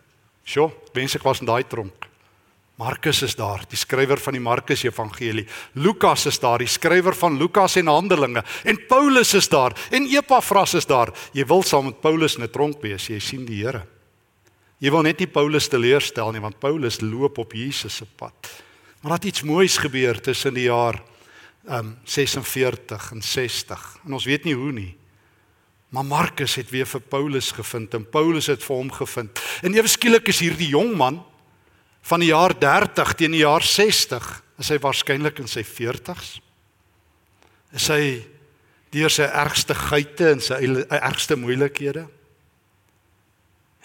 Sjoe, 0.45 0.71
mense 0.97 1.21
ek 1.21 1.29
was 1.29 1.45
in 1.45 1.53
daai 1.53 1.65
tronk. 1.69 2.09
Markus 2.75 3.23
is 3.23 3.37
daar, 3.39 3.63
die 3.71 3.79
skrywer 3.79 4.19
van 4.19 4.35
die 4.35 4.43
Markus 4.43 4.83
Evangelie. 4.83 5.45
Lukas 5.79 6.27
is 6.27 6.41
daar, 6.43 6.59
die 6.59 6.71
skrywer 6.71 7.15
van 7.15 7.37
Lukas 7.39 7.77
en 7.79 7.87
Handelinge. 7.87 8.43
En 8.67 8.81
Paulus 8.91 9.35
is 9.39 9.49
daar 9.49 9.77
en 9.95 10.09
Epafras 10.11 10.75
is 10.75 10.89
daar. 10.91 11.13
Jy 11.33 11.47
wil 11.47 11.63
saam 11.63 11.87
met 11.93 12.01
Paulus 12.01 12.35
in 12.37 12.43
'n 12.43 12.51
tronk 12.51 12.83
wees, 12.83 13.07
jy 13.07 13.19
sien 13.21 13.45
die 13.47 13.63
Here. 13.63 13.87
Jy 14.79 14.91
wil 14.91 15.03
net 15.03 15.19
nie 15.19 15.27
Paulus 15.27 15.69
teleurstel 15.69 16.33
nie, 16.33 16.41
want 16.41 16.59
Paulus 16.59 17.01
loop 17.01 17.39
op 17.39 17.53
Jesus 17.53 17.97
se 17.97 18.07
pad. 18.07 18.35
Maar 19.01 19.13
laat 19.13 19.25
iets 19.25 19.43
moois 19.43 19.77
gebeur 19.77 20.21
tussen 20.21 20.55
die 20.55 20.65
jaar 20.67 21.03
um 21.69 21.97
46 22.05 23.13
en 23.13 23.23
60. 23.23 23.99
En 24.05 24.13
ons 24.13 24.25
weet 24.25 24.45
nie 24.45 24.55
hoe 24.55 24.73
nie. 24.73 24.97
Maar 25.89 26.05
Markus 26.05 26.55
het 26.55 26.71
weer 26.71 26.87
vir 26.87 27.01
Paulus 27.01 27.53
gevind 27.53 27.95
en 27.95 28.11
Paulus 28.11 28.47
het 28.47 28.65
vir 28.65 28.77
hom 28.77 28.91
gevind. 28.91 29.41
En 29.63 29.75
ewe 29.75 29.89
skielik 29.89 30.29
is 30.29 30.41
hierdie 30.41 30.69
jong 30.69 30.97
man 30.97 31.25
van 32.05 32.21
die 32.21 32.33
jaar 32.33 32.53
30 32.59 33.15
teen 33.17 33.33
die 33.33 33.45
jaar 33.45 33.65
60 33.65 34.27
is 34.61 34.71
hy 34.71 34.79
waarskynlik 34.83 35.41
in 35.43 35.49
sy 35.51 35.65
40s. 35.67 36.37
Is 37.75 37.89
hy 37.91 38.21
deur 38.95 39.11
sy 39.11 39.27
ergste 39.27 39.75
geite 39.75 40.29
en 40.35 40.45
sy 40.45 40.61
ergste 41.01 41.39
moeilikhede? 41.41 42.05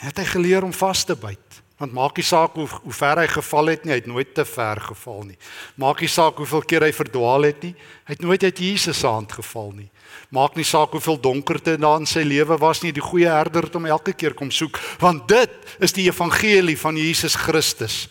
Het 0.03 0.21
hy 0.21 0.27
geleer 0.29 0.67
om 0.67 0.75
vas 0.75 1.01
te 1.07 1.15
byt? 1.19 1.63
Want 1.79 1.95
maak 1.95 2.19
nie 2.19 2.27
saak 2.27 2.57
hoe 2.59 2.67
hoe 2.67 2.93
ver 2.93 3.21
hy 3.21 3.27
geval 3.31 3.71
het 3.71 3.85
nie, 3.85 3.93
hy 3.95 4.01
het 4.01 4.11
nooit 4.11 4.33
te 4.35 4.43
ver 4.45 4.81
geval 4.83 5.23
nie. 5.29 5.37
Maak 5.79 6.03
nie 6.03 6.11
saak 6.11 6.41
hoeveel 6.43 6.65
keer 6.67 6.83
hy 6.83 6.91
verdwaal 6.95 7.47
het 7.47 7.63
nie, 7.63 7.71
hy 8.03 8.17
het 8.17 8.23
nooit 8.25 8.43
uit 8.43 8.59
Jesus 8.59 8.99
se 8.99 9.07
hand 9.07 9.31
geval 9.39 9.71
nie. 9.77 9.87
Maak 10.29 10.55
nie 10.57 10.65
saak 10.67 10.93
hoeveel 10.93 11.17
donkerte 11.21 11.77
daar 11.77 11.99
in 12.01 12.07
sy 12.09 12.21
lewe 12.27 12.57
was 12.61 12.83
nie, 12.83 12.93
die 12.93 13.03
goeie 13.03 13.29
herder 13.29 13.65
het 13.65 13.77
hom 13.77 13.87
elke 13.89 14.13
keer 14.13 14.35
kom 14.37 14.51
soek, 14.53 14.77
want 15.01 15.27
dit 15.31 15.75
is 15.81 15.95
die 15.95 16.05
evangelie 16.09 16.77
van 16.77 16.97
Jesus 16.97 17.37
Christus. 17.39 18.07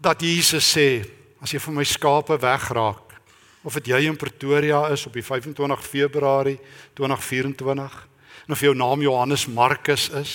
Dat 0.00 0.22
Jesus 0.24 0.66
sê, 0.66 1.04
as 1.40 1.52
jy 1.54 1.60
van 1.62 1.78
my 1.78 1.84
skape 1.86 2.38
wegraak, 2.40 3.14
of 3.62 3.76
dit 3.76 3.92
jy 3.92 4.06
in 4.08 4.16
Pretoria 4.16 4.86
is 4.94 5.04
op 5.06 5.14
die 5.14 5.24
25 5.24 5.84
Februarie 5.84 6.56
2024, 6.98 7.98
en 8.46 8.56
of 8.56 8.64
jou 8.64 8.74
naam 8.74 9.04
Johannes 9.04 9.46
Markus 9.46 10.08
is, 10.18 10.34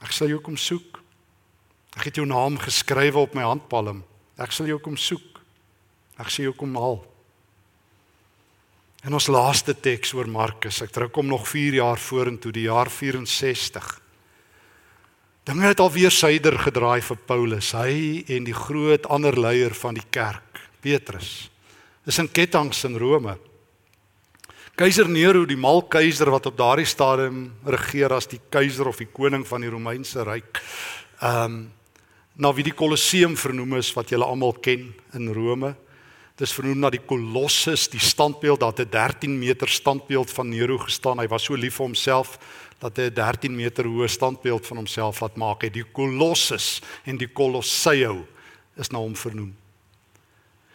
ek 0.00 0.14
sal 0.16 0.30
jou 0.32 0.40
kom 0.40 0.56
soek. 0.56 1.00
Ek 1.98 2.06
het 2.08 2.20
jou 2.20 2.26
naam 2.28 2.56
geskrywe 2.60 3.18
op 3.18 3.34
my 3.36 3.42
handpalm. 3.44 4.04
Ek 4.40 4.54
sal 4.54 4.70
jou 4.70 4.78
kom 4.80 4.96
soek. 4.96 5.40
Ek 6.20 6.30
sien 6.32 6.46
jou 6.46 6.54
kom 6.56 6.72
haal. 6.78 7.00
En 9.00 9.16
ons 9.16 9.30
laaste 9.32 9.72
teks 9.80 10.12
oor 10.12 10.28
Markus. 10.28 10.82
Ek 10.84 10.92
druk 10.92 11.14
hom 11.16 11.30
nog 11.30 11.46
4 11.48 11.78
jaar 11.78 12.00
vorentoe, 12.00 12.52
die 12.52 12.66
jaar 12.66 12.90
64. 12.92 13.86
Dinge 15.48 15.70
het 15.70 15.80
alweer 15.80 16.12
suider 16.12 16.58
gedraai 16.60 17.00
vir 17.00 17.20
Paulus. 17.24 17.72
Hy 17.72 18.26
en 18.36 18.44
die 18.44 18.56
groot 18.56 19.08
ander 19.08 19.38
leier 19.40 19.72
van 19.78 19.96
die 19.96 20.04
kerk, 20.12 20.60
Petrus, 20.84 21.48
is 22.04 22.20
in 22.20 22.28
ketTINGS 22.28 22.84
in 22.90 23.00
Rome. 23.00 23.38
Keiser 24.76 25.08
Nero, 25.08 25.46
die 25.48 25.58
mal 25.60 25.82
keiser 25.88 26.28
wat 26.32 26.50
op 26.52 26.60
daardie 26.60 26.88
stadium 26.88 27.50
regeer 27.64 28.12
as 28.16 28.28
die 28.28 28.40
keiser 28.52 28.88
of 28.88 29.00
die 29.00 29.08
koning 29.08 29.46
van 29.48 29.64
die 29.64 29.72
Romeinse 29.72 30.24
ryk. 30.28 30.60
Ehm 31.20 31.44
um, 31.44 31.60
na 32.40 32.48
wie 32.56 32.64
die 32.64 32.72
Kolosseum 32.72 33.34
vernoem 33.36 33.74
is 33.76 33.90
wat 33.92 34.08
julle 34.08 34.24
almal 34.24 34.54
ken 34.64 34.86
in 35.12 35.26
Rome. 35.34 35.74
Dis 36.40 36.54
vernoem 36.56 36.78
na 36.80 36.88
die 36.88 37.02
kolossus, 37.04 37.84
die 37.92 38.00
standbeeld 38.00 38.60
dat 38.60 38.80
'n 38.80 38.88
13 38.88 39.38
meter 39.38 39.68
standbeeld 39.68 40.30
van 40.30 40.48
Nero 40.48 40.78
gestaan. 40.78 41.18
Hy 41.18 41.28
was 41.28 41.44
so 41.44 41.54
lief 41.54 41.74
vir 41.74 41.86
homself 41.86 42.38
dat 42.78 42.96
hy 42.96 43.02
'n 43.02 43.14
13 43.14 43.56
meter 43.56 43.84
hoë 43.84 44.08
standbeeld 44.08 44.66
van 44.66 44.76
homself 44.76 45.20
laat 45.20 45.36
maak 45.36 45.62
het. 45.62 45.72
Die 45.72 45.84
kolossus 45.84 46.80
en 47.04 47.16
die 47.16 47.28
kolosseo 47.28 48.26
is 48.76 48.88
na 48.88 48.98
hom 48.98 49.16
vernoem. 49.16 49.54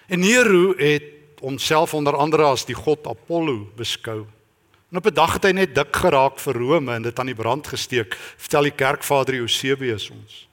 En 0.08 0.20
Nero 0.20 0.74
het 0.78 1.04
homself 1.40 1.94
onder 1.94 2.16
andere 2.16 2.44
as 2.44 2.66
die 2.66 2.76
god 2.76 3.08
Apollo 3.08 3.72
beskou. 3.76 4.26
En 4.92 4.98
op 4.98 5.06
'n 5.06 5.14
dag 5.14 5.34
het 5.34 5.44
hy 5.44 5.52
net 5.52 5.76
dik 5.76 5.96
geraak 5.96 6.40
vir 6.40 6.54
Rome 6.54 6.94
en 6.94 7.02
dit 7.02 7.20
aan 7.20 7.26
die 7.26 7.36
brand 7.36 7.68
gesteek, 7.68 8.18
vertel 8.38 8.64
die 8.64 8.76
kerkvader 8.76 9.34
Eusebius 9.34 10.10
ons. 10.10 10.48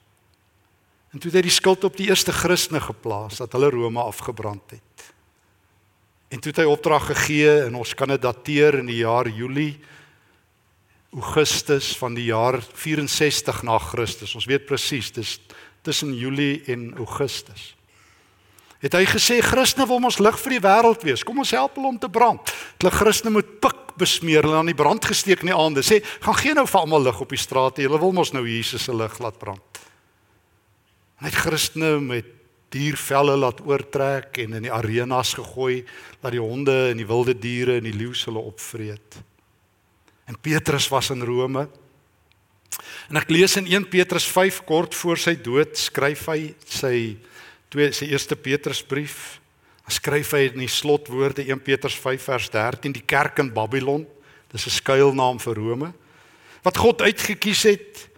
En 1.13 1.19
toe 1.19 1.29
het 1.29 1.35
hy 1.35 1.41
die 1.41 1.51
skuld 1.51 1.83
op 1.83 1.97
die 1.97 2.07
eerste 2.07 2.31
Christene 2.31 2.81
geplaas 2.81 3.37
dat 3.37 3.51
hulle 3.51 3.69
Rome 3.69 4.01
afgebrand 4.01 4.71
het. 4.71 4.92
En 6.33 6.39
toe 6.41 6.49
het 6.49 6.63
hy 6.63 6.65
opdrag 6.65 7.11
gegee 7.11 7.49
en 7.67 7.75
ons 7.77 7.93
kan 7.93 8.09
dit 8.09 8.21
dateer 8.21 8.79
in 8.79 8.87
die 8.89 9.03
jaar 9.03 9.27
Julie 9.29 9.75
Augustus 11.13 11.91
van 11.99 12.15
die 12.17 12.25
jaar 12.31 12.57
64 12.73 13.59
na 13.67 13.77
Christus. 13.77 14.33
Ons 14.33 14.47
weet 14.49 14.65
presies, 14.65 15.11
dis 15.13 15.35
tussen 15.85 16.15
Julie 16.17 16.63
en 16.73 16.89
Augustus. 16.97 17.75
Het 18.81 18.97
hy 18.97 19.03
gesê 19.07 19.37
Christene 19.45 19.85
wil 19.87 20.01
ons 20.01 20.17
lig 20.17 20.39
vir 20.41 20.55
die 20.55 20.63
wêreld 20.65 21.05
wees. 21.05 21.21
Kom 21.23 21.37
ons 21.43 21.53
help 21.53 21.77
hulle 21.77 21.93
om 21.93 22.01
te 22.01 22.09
brand. 22.09 22.49
Hulle 22.81 22.95
Christene 22.97 23.35
moet 23.37 23.53
pik 23.61 23.93
besmeer 24.01 24.49
en 24.49 24.57
aan 24.63 24.71
die 24.73 24.77
brand 24.79 25.05
gesteek 25.05 25.45
in 25.45 25.53
die 25.53 25.55
aande. 25.55 25.85
Sê, 25.85 26.01
gaan 26.25 26.39
geen 26.41 26.57
nou 26.57 26.65
vir 26.65 26.81
almal 26.81 27.05
lig 27.11 27.21
op 27.21 27.29
die 27.29 27.39
strate. 27.39 27.85
Hulle 27.85 28.01
wil 28.01 28.15
mos 28.17 28.33
nou 28.33 28.41
Jesus 28.49 28.89
se 28.89 28.95
lig 28.97 29.19
laat 29.21 29.37
brand. 29.37 29.83
Hy 31.21 31.29
het 31.29 31.43
Christene 31.45 31.99
met 32.01 32.39
diervelle 32.73 33.35
laat 33.37 33.61
oortrek 33.61 34.39
en 34.43 34.57
in 34.57 34.65
die 34.67 34.73
arenas 34.73 35.35
gegooi 35.37 35.83
dat 36.21 36.33
die 36.33 36.41
honde 36.41 36.89
en 36.89 36.99
die 36.99 37.07
wilde 37.07 37.35
diere 37.37 37.77
en 37.77 37.87
die 37.87 37.95
leeu's 37.95 38.25
hulle 38.27 38.41
opvreet. 38.41 39.19
En 40.25 40.39
Petrus 40.39 40.87
was 40.89 41.11
in 41.13 41.21
Rome. 41.21 41.67
En 43.11 43.19
ek 43.19 43.31
lees 43.33 43.57
in 43.59 43.67
1 43.69 43.87
Petrus 43.91 44.25
5 44.31 44.63
kort 44.67 44.95
voor 44.95 45.19
sy 45.19 45.35
dood 45.35 45.75
skryf 45.77 46.25
hy 46.31 46.53
sy 46.65 46.95
twee 47.73 47.91
sy 47.93 48.09
eerste 48.13 48.37
Petrusbrief. 48.39 49.37
Hy 49.83 49.97
skryf 49.97 50.31
hy 50.37 50.45
in 50.53 50.63
die 50.63 50.71
slotwoorde 50.71 51.43
1 51.43 51.61
Petrus 51.65 51.97
5 51.99 52.29
vers 52.31 52.49
13 52.53 52.95
die 52.95 53.05
kerk 53.05 53.43
in 53.43 53.51
Babylon. 53.53 54.07
Dis 54.53 54.65
'n 54.67 54.79
skuilnaam 54.79 55.39
vir 55.39 55.55
Rome. 55.55 55.93
Wat 56.63 56.77
God 56.77 57.01
uitgekies 57.01 57.63
het 57.63 58.09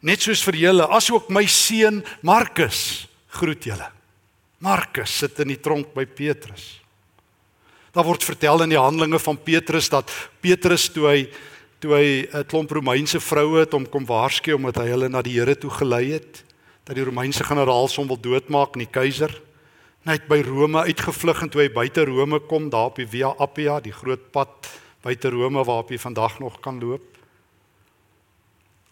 net 0.00 0.22
soos 0.22 0.42
vir 0.42 0.56
julle, 0.56 0.88
asook 0.88 1.28
my 1.28 1.44
seun 1.46 2.02
Markus 2.22 3.06
groet 3.28 3.64
julle. 3.64 3.99
Markus 4.60 5.12
sit 5.22 5.38
in 5.40 5.54
die 5.54 5.60
tronk 5.60 5.94
by 5.96 6.04
Petrus. 6.04 6.76
Daar 7.96 8.04
word 8.04 8.22
vertel 8.22 8.60
in 8.66 8.74
die 8.74 8.78
Handelinge 8.78 9.18
van 9.18 9.38
Petrus 9.40 9.88
dat 9.88 10.12
Petrus 10.44 10.90
toe 10.92 11.06
hy 11.08 11.20
toe 11.80 11.94
hy 11.96 12.28
'n 12.28 12.44
klomp 12.44 12.70
Romeinse 12.70 13.20
vroue 13.20 13.64
het 13.64 13.72
om 13.72 13.88
kom 13.88 14.04
waarsku 14.04 14.52
omdat 14.52 14.84
hy 14.84 14.92
hulle 14.92 15.08
na 15.08 15.22
die 15.22 15.40
Here 15.40 15.56
toe 15.56 15.70
gelei 15.70 16.12
het, 16.12 16.44
dat 16.84 16.94
die 16.94 17.04
Romeinse 17.04 17.42
generaal 17.42 17.88
hom 17.96 18.06
wil 18.06 18.20
doodmaak 18.20 18.76
en 18.76 18.84
die 18.84 18.92
keiser 18.92 19.32
net 20.04 20.28
by 20.28 20.42
Rome 20.42 20.84
uitgevlug 20.84 21.42
en 21.42 21.48
toe 21.48 21.62
hy 21.62 21.68
buite 21.72 22.04
Rome 22.04 22.40
kom 22.40 22.68
daar 22.68 22.92
op 22.92 22.96
die 22.96 23.06
Via 23.06 23.32
Appia, 23.38 23.80
die 23.80 23.92
groot 23.92 24.30
pad 24.32 24.68
buite 25.02 25.30
Rome 25.30 25.64
waarop 25.64 25.90
jy 25.90 25.98
vandag 25.98 26.38
nog 26.38 26.60
kan 26.60 26.80
loop. 26.80 27.09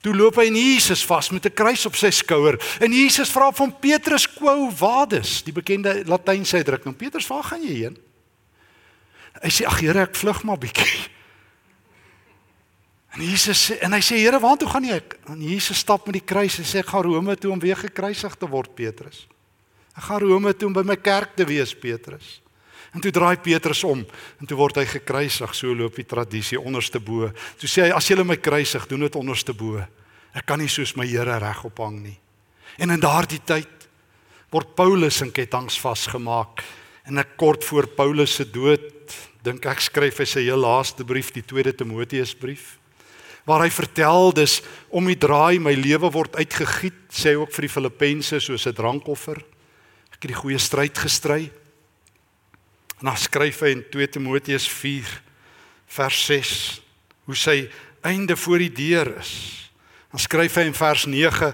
Toe 0.01 0.15
loop 0.15 0.37
hy 0.39 0.47
en 0.47 0.57
Jesus 0.59 1.03
vas 1.07 1.31
met 1.35 1.47
'n 1.47 1.55
kruis 1.55 1.87
op 1.87 1.97
sy 1.97 2.11
skouer 2.11 2.59
en 2.81 2.93
Jesus 2.93 3.31
vra 3.31 3.51
van 3.53 3.79
Petrus 3.79 4.27
quo 4.27 4.71
vadis, 4.71 5.43
die 5.43 5.53
bekende 5.53 6.05
Latynse 6.07 6.57
uitdrukking. 6.57 6.97
Petrus, 6.97 7.27
waar 7.27 7.43
gaan 7.43 7.63
jy 7.63 7.75
heen? 7.75 7.99
Hy 9.43 9.51
sê 9.51 9.67
ag 9.67 9.81
Here, 9.81 10.03
ek 10.03 10.17
vlug 10.17 10.43
maar 10.45 10.59
bietjie. 10.59 11.11
En 13.15 13.23
Jesus 13.23 13.71
sê 13.71 13.79
en 13.83 13.93
hy 13.93 14.01
sê 14.01 14.19
Here, 14.19 14.39
waartoe 14.39 14.69
gaan 14.69 14.85
jy? 14.85 15.03
En 15.27 15.41
Jesus 15.43 15.79
stap 15.79 16.07
met 16.07 16.13
die 16.13 16.25
kruis 16.25 16.59
en 16.59 16.65
sê 16.65 16.79
ek 16.79 16.93
gaan 16.93 17.03
Rome 17.03 17.37
toe 17.37 17.53
om 17.53 17.59
weer 17.59 17.77
gekruisig 17.77 18.35
te 18.37 18.47
word, 18.47 18.75
Petrus. 18.75 19.27
Ek 19.97 20.03
gaan 20.03 20.21
Rome 20.21 20.55
toe 20.55 20.69
om 20.69 20.73
by 20.73 20.83
my 20.87 20.97
kerk 20.97 21.35
te 21.35 21.45
wees, 21.45 21.75
Petrus. 21.75 22.41
En 22.95 23.01
toe 23.05 23.13
draai 23.13 23.37
Petrus 23.37 23.85
om 23.85 24.01
en 24.41 24.47
toe 24.49 24.57
word 24.57 24.81
hy 24.81 24.87
gekruisig, 24.89 25.55
so 25.55 25.75
loop 25.77 25.99
die 25.99 26.07
tradisie 26.09 26.61
onderste 26.61 27.01
bo. 27.01 27.29
Toe 27.61 27.69
sê 27.69 27.87
hy 27.87 27.93
as 27.97 28.09
jy 28.09 28.17
my 28.25 28.39
kruisig, 28.41 28.87
doen 28.89 29.05
dit 29.05 29.19
onderste 29.19 29.53
bo. 29.53 29.83
Ek 30.35 30.47
kan 30.47 30.61
nie 30.61 30.69
soos 30.69 30.95
my 30.97 31.07
Here 31.07 31.39
regop 31.39 31.79
hang 31.79 32.01
nie. 32.03 32.19
En 32.79 32.91
in 32.91 33.01
daardie 33.01 33.43
tyd 33.45 33.89
word 34.53 34.75
Paulus 34.77 35.21
in 35.23 35.33
ketTINGS 35.35 35.79
vasgemaak 35.83 36.63
en 37.09 37.21
ek 37.21 37.37
kort 37.41 37.65
voor 37.65 37.89
Paulus 37.97 38.39
se 38.39 38.47
dood 38.49 39.13
dink 39.45 39.67
ek 39.69 39.81
skryf 39.81 40.21
hy 40.21 40.27
sy 40.29 40.43
heel 40.47 40.61
laaste 40.61 41.05
brief, 41.07 41.31
die 41.33 41.45
2de 41.47 41.73
Timoteusbrief, 41.79 42.77
waar 43.49 43.63
hy 43.65 43.71
vertel 43.73 44.33
dis 44.37 44.59
om 44.93 45.07
die 45.09 45.17
draai 45.17 45.61
my 45.63 45.73
lewe 45.79 46.11
word 46.13 46.37
uitgegiet, 46.37 47.07
sê 47.09 47.33
hy 47.33 47.41
ook 47.41 47.55
vir 47.55 47.65
die 47.65 47.73
Filippense 47.73 48.41
soos 48.45 48.67
'n 48.67 48.77
drankoffer. 48.77 49.39
Ek 50.13 50.21
het 50.21 50.33
die 50.35 50.43
goeie 50.43 50.59
stryd 50.59 50.99
gestry. 50.99 51.51
En 52.99 53.11
dan 53.11 53.17
skryf 53.17 53.63
hy 53.63 53.75
in 53.77 53.85
2 53.91 54.09
Timoteus 54.19 54.69
4 54.69 55.09
vers 55.99 56.25
6 56.27 56.53
hoe 57.29 57.37
sy 57.37 57.59
einde 58.07 58.37
voor 58.37 58.63
die 58.65 58.73
deur 58.73 59.13
is. 59.21 59.33
Dan 60.11 60.23
skryf 60.23 60.57
hy 60.59 60.69
in 60.71 60.77
vers 60.77 61.07
9 61.07 61.53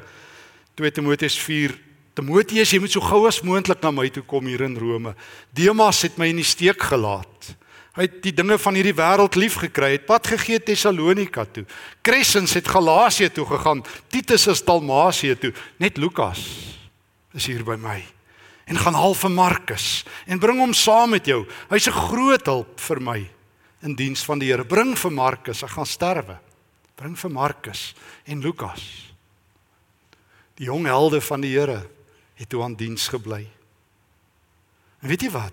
2 0.75 0.91
Timoteus 0.91 1.37
4 1.39 1.75
Timoteus, 2.15 2.71
jy 2.71 2.79
moet 2.79 2.95
so 2.95 3.03
gou 3.03 3.25
as 3.27 3.41
moontlik 3.43 3.83
na 3.83 3.91
my 3.91 4.07
toe 4.15 4.23
kom 4.23 4.47
hier 4.47 4.63
in 4.63 4.77
Rome. 4.79 5.17
Demas 5.55 6.05
het 6.07 6.19
my 6.19 6.29
in 6.31 6.39
die 6.39 6.47
steek 6.47 6.83
gelaat. 6.93 7.51
Hy 7.95 8.07
het 8.07 8.21
die 8.23 8.35
dinge 8.35 8.59
van 8.59 8.79
hierdie 8.79 8.95
wêreld 8.95 9.39
lief 9.39 9.59
gekry, 9.63 9.93
het 9.97 10.07
pad 10.07 10.27
gegee 10.31 10.63
Tessalonika 10.63 11.45
toe. 11.47 11.67
Crescens 12.07 12.55
het 12.59 12.71
Galasië 12.71 13.31
toe 13.35 13.47
gegaan, 13.51 13.85
Titus 14.11 14.49
is 14.51 14.63
Dalmasië 14.67 15.39
toe, 15.39 15.55
net 15.83 15.99
Lukas 15.99 16.43
is 17.35 17.47
hier 17.51 17.67
by 17.67 17.79
my. 17.79 18.14
En 18.65 18.79
gaan 18.81 18.97
haal 18.97 19.15
vir 19.15 19.31
Markus 19.31 20.05
en 20.27 20.41
bring 20.41 20.59
hom 20.59 20.73
saam 20.73 21.11
met 21.11 21.27
jou. 21.27 21.45
Hy's 21.69 21.89
'n 21.89 22.01
groot 22.09 22.47
hulp 22.47 22.81
vir 22.81 23.01
my 23.01 23.31
in 23.83 23.95
diens 23.95 24.25
van 24.25 24.39
die 24.39 24.49
Here. 24.49 24.65
Bring 24.65 24.97
vir 24.99 25.13
Markus, 25.13 25.61
hy 25.61 25.69
gaan 25.69 25.87
sterwe. 25.87 26.39
Bring 26.97 27.17
vir 27.19 27.31
Markus 27.31 27.95
en 28.25 28.41
Lukas. 28.41 29.13
Die 30.57 30.67
jong 30.67 30.87
helde 30.87 31.21
van 31.21 31.41
die 31.41 31.53
Here 31.53 31.85
het 32.35 32.49
toe 32.49 32.63
aan 32.63 32.75
diens 32.75 33.09
gebly. 33.09 33.47
En 35.03 35.09
weet 35.09 35.23
jy 35.23 35.31
wat? 35.31 35.53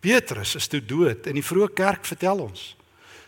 Petrus 0.00 0.54
is 0.54 0.68
toe 0.68 0.80
dood 0.80 1.26
en 1.26 1.34
die 1.34 1.44
vroeë 1.44 1.72
kerk 1.74 2.04
vertel 2.04 2.40
ons. 2.40 2.74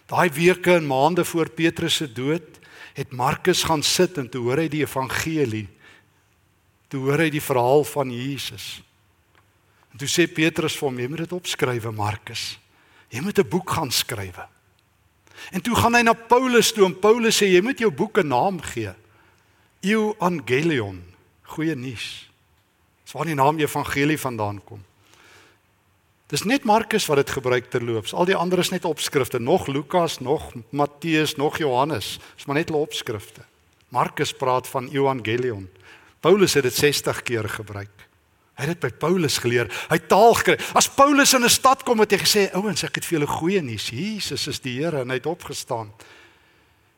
Daai 0.08 0.30
weke 0.32 0.74
en 0.78 0.86
maande 0.88 1.24
voor 1.24 1.50
Petrus 1.50 2.00
se 2.00 2.08
dood 2.12 2.56
het 2.98 3.12
Markus 3.14 3.62
gaan 3.62 3.82
sit 3.82 4.18
en 4.18 4.28
toe 4.28 4.42
hoor 4.42 4.58
hy 4.64 4.68
die 4.72 4.82
evangelie. 4.82 5.68
Toe 6.88 7.00
hoor 7.04 7.18
hy 7.18 7.30
die 7.30 7.42
verhaal 7.44 7.84
van 7.84 8.10
Jesus. 8.10 8.82
En 9.92 10.00
toe 10.00 10.08
sê 10.08 10.26
Petrus 10.30 10.76
vir 10.76 10.88
hom: 10.88 10.98
"Jy 10.98 11.08
moet 11.08 11.24
dit 11.24 11.32
opskrywe, 11.32 11.92
Markus. 11.92 12.58
Jy 13.10 13.20
moet 13.20 13.38
'n 13.38 13.48
boek 13.48 13.70
gaan 13.70 13.90
skrywe." 13.90 14.46
En 15.52 15.60
toe 15.60 15.74
gaan 15.74 15.94
hy 15.94 16.02
na 16.02 16.12
Paulus 16.12 16.72
toe 16.72 16.84
en 16.84 16.98
Paulus 16.98 17.36
sê: 17.36 17.46
"Jy 17.46 17.60
moet 17.60 17.78
jou 17.78 17.90
boek 17.90 18.18
'n 18.18 18.28
naam 18.28 18.60
gee. 18.60 18.92
Evangelion, 19.80 21.02
goeie 21.42 21.74
nuus." 21.74 22.28
Dis 23.04 23.12
waar 23.12 23.24
die 23.24 23.34
naam 23.34 23.58
evangelie 23.58 24.18
vandaan 24.18 24.64
kom. 24.64 24.84
Dis 26.28 26.42
net 26.44 26.64
Markus 26.64 27.06
wat 27.06 27.16
dit 27.16 27.30
gebruik 27.30 27.70
terloops. 27.70 28.12
Al 28.12 28.24
die 28.28 28.36
ander 28.36 28.58
is 28.58 28.68
net 28.68 28.84
opskrifte, 28.84 29.38
nog 29.40 29.66
Lukas, 29.66 30.18
nog 30.20 30.52
Matteus, 30.70 31.36
nog 31.36 31.56
Johannes. 31.58 32.18
Dis 32.36 32.44
maar 32.44 32.56
net 32.56 32.68
hulle 32.68 32.82
opskrifte. 32.84 33.40
Markus 33.88 34.32
praat 34.32 34.68
van 34.68 34.88
evangelion. 34.92 35.70
Paulus 36.20 36.54
het 36.54 36.66
dit 36.66 36.74
60 36.74 37.22
keer 37.22 37.48
gebruik. 37.48 38.06
Hy 38.58 38.66
het 38.66 38.74
dit 38.74 38.80
by 38.88 38.90
Paulus 38.98 39.38
geleer. 39.38 39.70
Hy 39.90 39.98
taal 40.10 40.34
gekry. 40.34 40.56
As 40.74 40.88
Paulus 40.90 41.34
in 41.34 41.44
'n 41.44 41.50
stad 41.50 41.84
kom 41.84 42.00
het 42.00 42.10
hy 42.10 42.18
gesê, 42.18 42.54
"Ouens, 42.54 42.82
ek 42.82 42.94
het 42.96 43.04
vir 43.04 43.18
julle 43.18 43.30
goeie 43.30 43.62
nuus. 43.62 43.90
Jesus 43.90 44.48
is 44.48 44.58
die 44.58 44.82
Here 44.82 45.00
en 45.00 45.08
hy 45.08 45.14
het 45.14 45.26
opgestaan." 45.26 45.92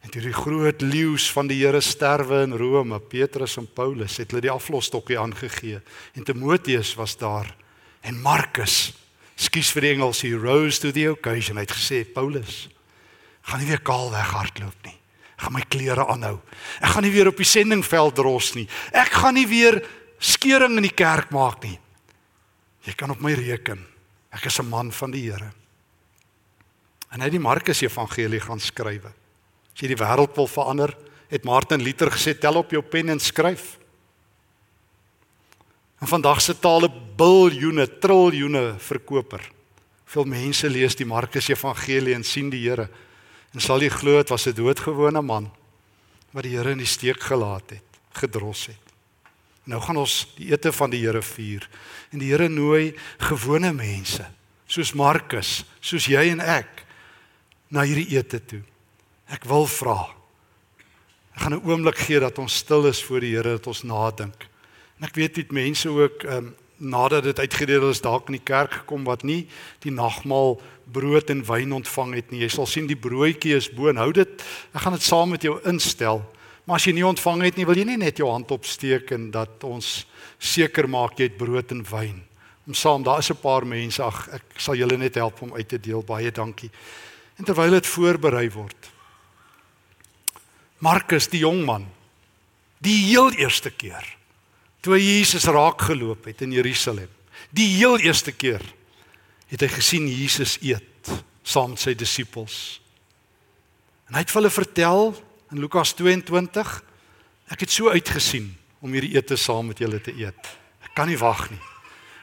En 0.03 0.11
toe 0.11 0.23
die 0.23 0.33
groot 0.33 0.81
leeu's 0.81 1.31
van 1.33 1.47
die 1.47 1.65
Here 1.65 1.81
sterwe 1.81 2.43
in 2.43 2.57
Rome, 2.57 2.99
Petrus 3.01 3.57
en 3.57 3.67
Paulus 3.67 4.17
het 4.17 4.31
hulle 4.31 4.41
die 4.41 4.51
aflosstokkie 4.51 5.19
aangegee. 5.19 5.83
En 6.15 6.25
Timoteus 6.25 6.95
was 6.95 7.17
daar 7.17 7.55
en 8.01 8.21
Markus 8.21 8.95
Skus 9.41 9.71
vir 9.73 9.87
die 9.87 9.95
Engels, 9.95 10.21
he 10.21 10.35
rose 10.37 10.81
to 10.83 10.93
the 10.93 11.07
occasion. 11.09 11.57
Hy 11.57 11.65
het 11.65 11.73
gesê, 11.73 12.03
Paulus, 12.05 12.67
gaan 13.49 13.63
nie 13.63 13.71
weer 13.71 13.81
kaal 13.81 14.11
weghardloop 14.13 14.85
nie. 14.85 15.00
Ek 15.41 15.47
gaan 15.47 15.55
my 15.57 15.63
klere 15.73 16.05
aanhou. 16.05 16.35
Ek 16.85 16.91
gaan 16.93 17.07
nie 17.07 17.15
weer 17.15 17.31
op 17.31 17.39
die 17.41 17.49
sendingveld 17.49 18.19
ros 18.21 18.51
nie. 18.59 18.67
Ek 18.93 19.09
gaan 19.23 19.39
nie 19.39 19.47
weer 19.49 19.79
skeuring 20.21 20.77
in 20.77 20.85
die 20.85 20.93
kerk 20.93 21.31
maak 21.33 21.63
nie. 21.65 21.79
Jy 22.85 22.93
kan 22.93 23.15
op 23.15 23.23
my 23.25 23.33
reken. 23.33 23.81
Ek 24.37 24.45
is 24.45 24.61
'n 24.61 24.69
man 24.69 24.93
van 24.93 25.11
die 25.11 25.33
Here. 25.33 25.53
En 27.11 27.21
hy 27.21 27.25
het 27.25 27.33
die 27.33 27.41
Markus 27.41 27.81
Evangelie 27.81 28.41
gaan 28.41 28.61
skryf. 28.61 29.05
As 29.07 29.81
jy 29.81 29.89
die 29.89 29.97
wêreld 29.97 30.37
wil 30.37 30.47
verander, 30.47 30.95
het 31.31 31.45
Martin 31.45 31.83
Luther 31.83 32.11
gesê, 32.11 32.39
tel 32.39 32.57
op 32.57 32.71
jou 32.71 32.83
pen 32.83 33.09
en 33.09 33.19
skryf. 33.19 33.79
In 36.03 36.07
vandag 36.07 36.41
se 36.41 36.55
tale 36.55 36.91
biljoene, 37.17 37.99
triljoene 37.99 38.79
verkoper. 38.79 39.41
Veel 40.05 40.25
mense 40.25 40.69
lees 40.69 40.95
die 40.95 41.07
Markus 41.07 41.49
Evangelie 41.49 42.15
en 42.15 42.25
sien 42.25 42.51
die 42.51 42.69
Here 42.69 42.91
en 43.55 43.61
sal 43.61 43.83
jy 43.83 43.89
glo 43.89 44.17
dit 44.17 44.29
was 44.29 44.47
'n 44.47 44.55
doodgewone 44.55 45.23
man 45.23 45.51
wat 46.33 46.43
die 46.43 46.57
Here 46.57 46.71
in 46.71 46.79
die 46.79 46.87
steek 46.87 47.21
gelaat 47.21 47.71
het, 47.71 47.89
gedros 48.13 48.67
het. 48.67 48.87
Nou 49.65 49.81
gaan 49.81 49.97
ons 49.97 50.27
die 50.37 50.53
ete 50.53 50.73
van 50.73 50.91
die 50.91 51.01
Here 51.01 51.23
vier 51.23 51.69
en 52.13 52.19
die 52.19 52.31
Here 52.31 52.49
nooi 52.49 52.95
gewone 53.19 53.73
mense 53.73 54.27
soos 54.71 54.95
Markus, 54.95 55.65
soos 55.83 56.07
jy 56.07 56.29
en 56.31 56.41
ek 56.41 56.85
na 57.75 57.83
hierdie 57.87 58.15
ete 58.15 58.39
toe. 58.39 58.63
Ek 59.31 59.47
wil 59.51 59.67
vra. 59.71 59.99
Ek 61.35 61.43
gaan 61.43 61.55
'n 61.55 61.67
oomblik 61.67 61.99
gee 61.99 62.21
dat 62.21 62.39
ons 62.39 62.55
stil 62.55 62.87
is 62.87 63.03
voor 63.03 63.21
die 63.21 63.35
Here, 63.35 63.59
dat 63.59 63.67
ons 63.67 63.83
nadink. 63.83 64.47
En 64.99 65.07
ek 65.07 65.15
weet 65.15 65.35
dit 65.35 65.53
mense 65.53 65.89
ook 65.89 66.25
ehm 66.25 66.37
um, 66.37 66.57
nadat 66.81 67.25
dit 67.29 67.39
uitgedeel 67.39 67.91
is 67.91 68.01
dalk 68.01 68.31
in 68.31 68.39
die 68.39 68.45
kerk 68.45 68.81
gekom 68.81 69.05
wat 69.05 69.23
nie 69.23 69.45
die 69.85 69.93
nagmaal 69.93 70.57
brood 70.91 71.31
en 71.31 71.45
wyn 71.47 71.73
ontvang 71.77 72.15
het 72.17 72.31
nie. 72.33 72.41
Jy 72.45 72.51
sal 72.57 72.67
sien 72.67 72.89
die 72.89 72.99
broodjie 72.99 73.55
is 73.59 73.69
bo 73.71 73.91
en 73.93 74.01
hou 74.01 74.11
dit. 74.17 74.31
Ek 74.73 74.83
gaan 74.83 74.97
dit 74.97 75.05
saam 75.05 75.31
met 75.37 75.45
jou 75.45 75.59
instel. 75.69 76.25
Maar 76.65 76.81
as 76.81 76.87
jy 76.89 76.95
nie 76.97 77.07
ontvang 77.07 77.45
het 77.45 77.59
nie, 77.59 77.67
wil 77.69 77.79
jy 77.79 77.85
nie 77.89 78.01
net 78.01 78.21
jou 78.21 78.31
hand 78.31 78.51
opsteek 78.55 79.13
en 79.17 79.31
dat 79.35 79.65
ons 79.67 80.05
seker 80.39 80.89
maak 80.89 81.19
jy 81.19 81.29
het 81.29 81.39
brood 81.39 81.73
en 81.75 81.85
wyn 81.91 82.21
om 82.67 82.75
saam. 82.75 83.03
Daar 83.03 83.19
is 83.19 83.31
'n 83.31 83.41
paar 83.41 83.67
mense. 83.67 84.03
Ag, 84.03 84.29
ek 84.33 84.43
sal 84.57 84.75
julle 84.75 84.97
net 84.97 85.15
help 85.15 85.43
om 85.43 85.55
uit 85.55 85.69
te 85.69 85.81
deel. 85.81 86.03
Baie 86.03 86.31
dankie. 86.31 86.71
En 87.37 87.45
terwyl 87.45 87.71
dit 87.71 87.87
voorberei 87.87 88.51
word. 88.51 88.91
Markus 90.79 91.29
die 91.29 91.41
jong 91.41 91.65
man. 91.65 91.87
Die 92.79 93.05
heel 93.07 93.33
eerste 93.33 93.71
keer 93.71 94.20
toe 94.81 94.99
Jesus 95.01 95.45
raak 95.45 95.83
geloop 95.89 96.25
het 96.31 96.43
in 96.45 96.53
Jerusalem. 96.53 97.09
Die 97.51 97.69
heel 97.77 97.99
eerste 97.99 98.33
keer 98.33 98.63
het 99.51 99.65
hy 99.65 99.69
gesien 99.73 100.07
Jesus 100.09 100.57
eet 100.63 101.11
saam 101.43 101.75
met 101.75 101.83
sy 101.83 101.95
disippels. 101.99 102.79
En 104.09 104.17
hy 104.17 104.25
het 104.25 104.31
vir 104.31 104.41
hulle 104.41 104.53
vertel 104.53 105.13
in 105.51 105.63
Lukas 105.63 105.93
22, 105.99 106.71
ek 107.51 107.65
het 107.65 107.73
so 107.75 107.91
uitgesien 107.91 108.53
om 108.81 108.95
hierdie 108.95 109.17
ete 109.17 109.37
saam 109.39 109.71
met 109.71 109.81
julle 109.83 109.99
te 110.03 110.15
eet. 110.15 110.51
Ek 110.87 110.95
kan 110.97 111.11
nie 111.11 111.19
wag 111.21 111.49
nie. 111.51 111.61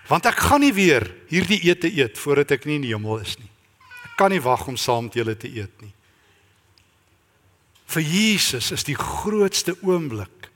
Want 0.08 0.30
ek 0.30 0.40
gaan 0.48 0.64
nie 0.64 0.74
weer 0.76 1.04
hierdie 1.28 1.60
ete 1.68 1.92
eet 1.92 2.18
voordat 2.20 2.56
ek 2.56 2.68
nie 2.68 2.80
in 2.80 2.88
die 2.88 2.94
hemel 2.94 3.20
is 3.20 3.36
nie. 3.42 3.50
Ek 4.08 4.16
kan 4.20 4.32
nie 4.32 4.42
wag 4.44 4.64
om 4.72 4.80
saam 4.80 5.10
met 5.10 5.20
julle 5.20 5.36
te 5.36 5.52
eet 5.52 5.74
nie. 5.84 5.92
Vir 7.88 8.04
Jesus 8.04 8.72
is 8.76 8.84
die 8.88 8.98
grootste 9.00 9.76
oomblik 9.84 10.47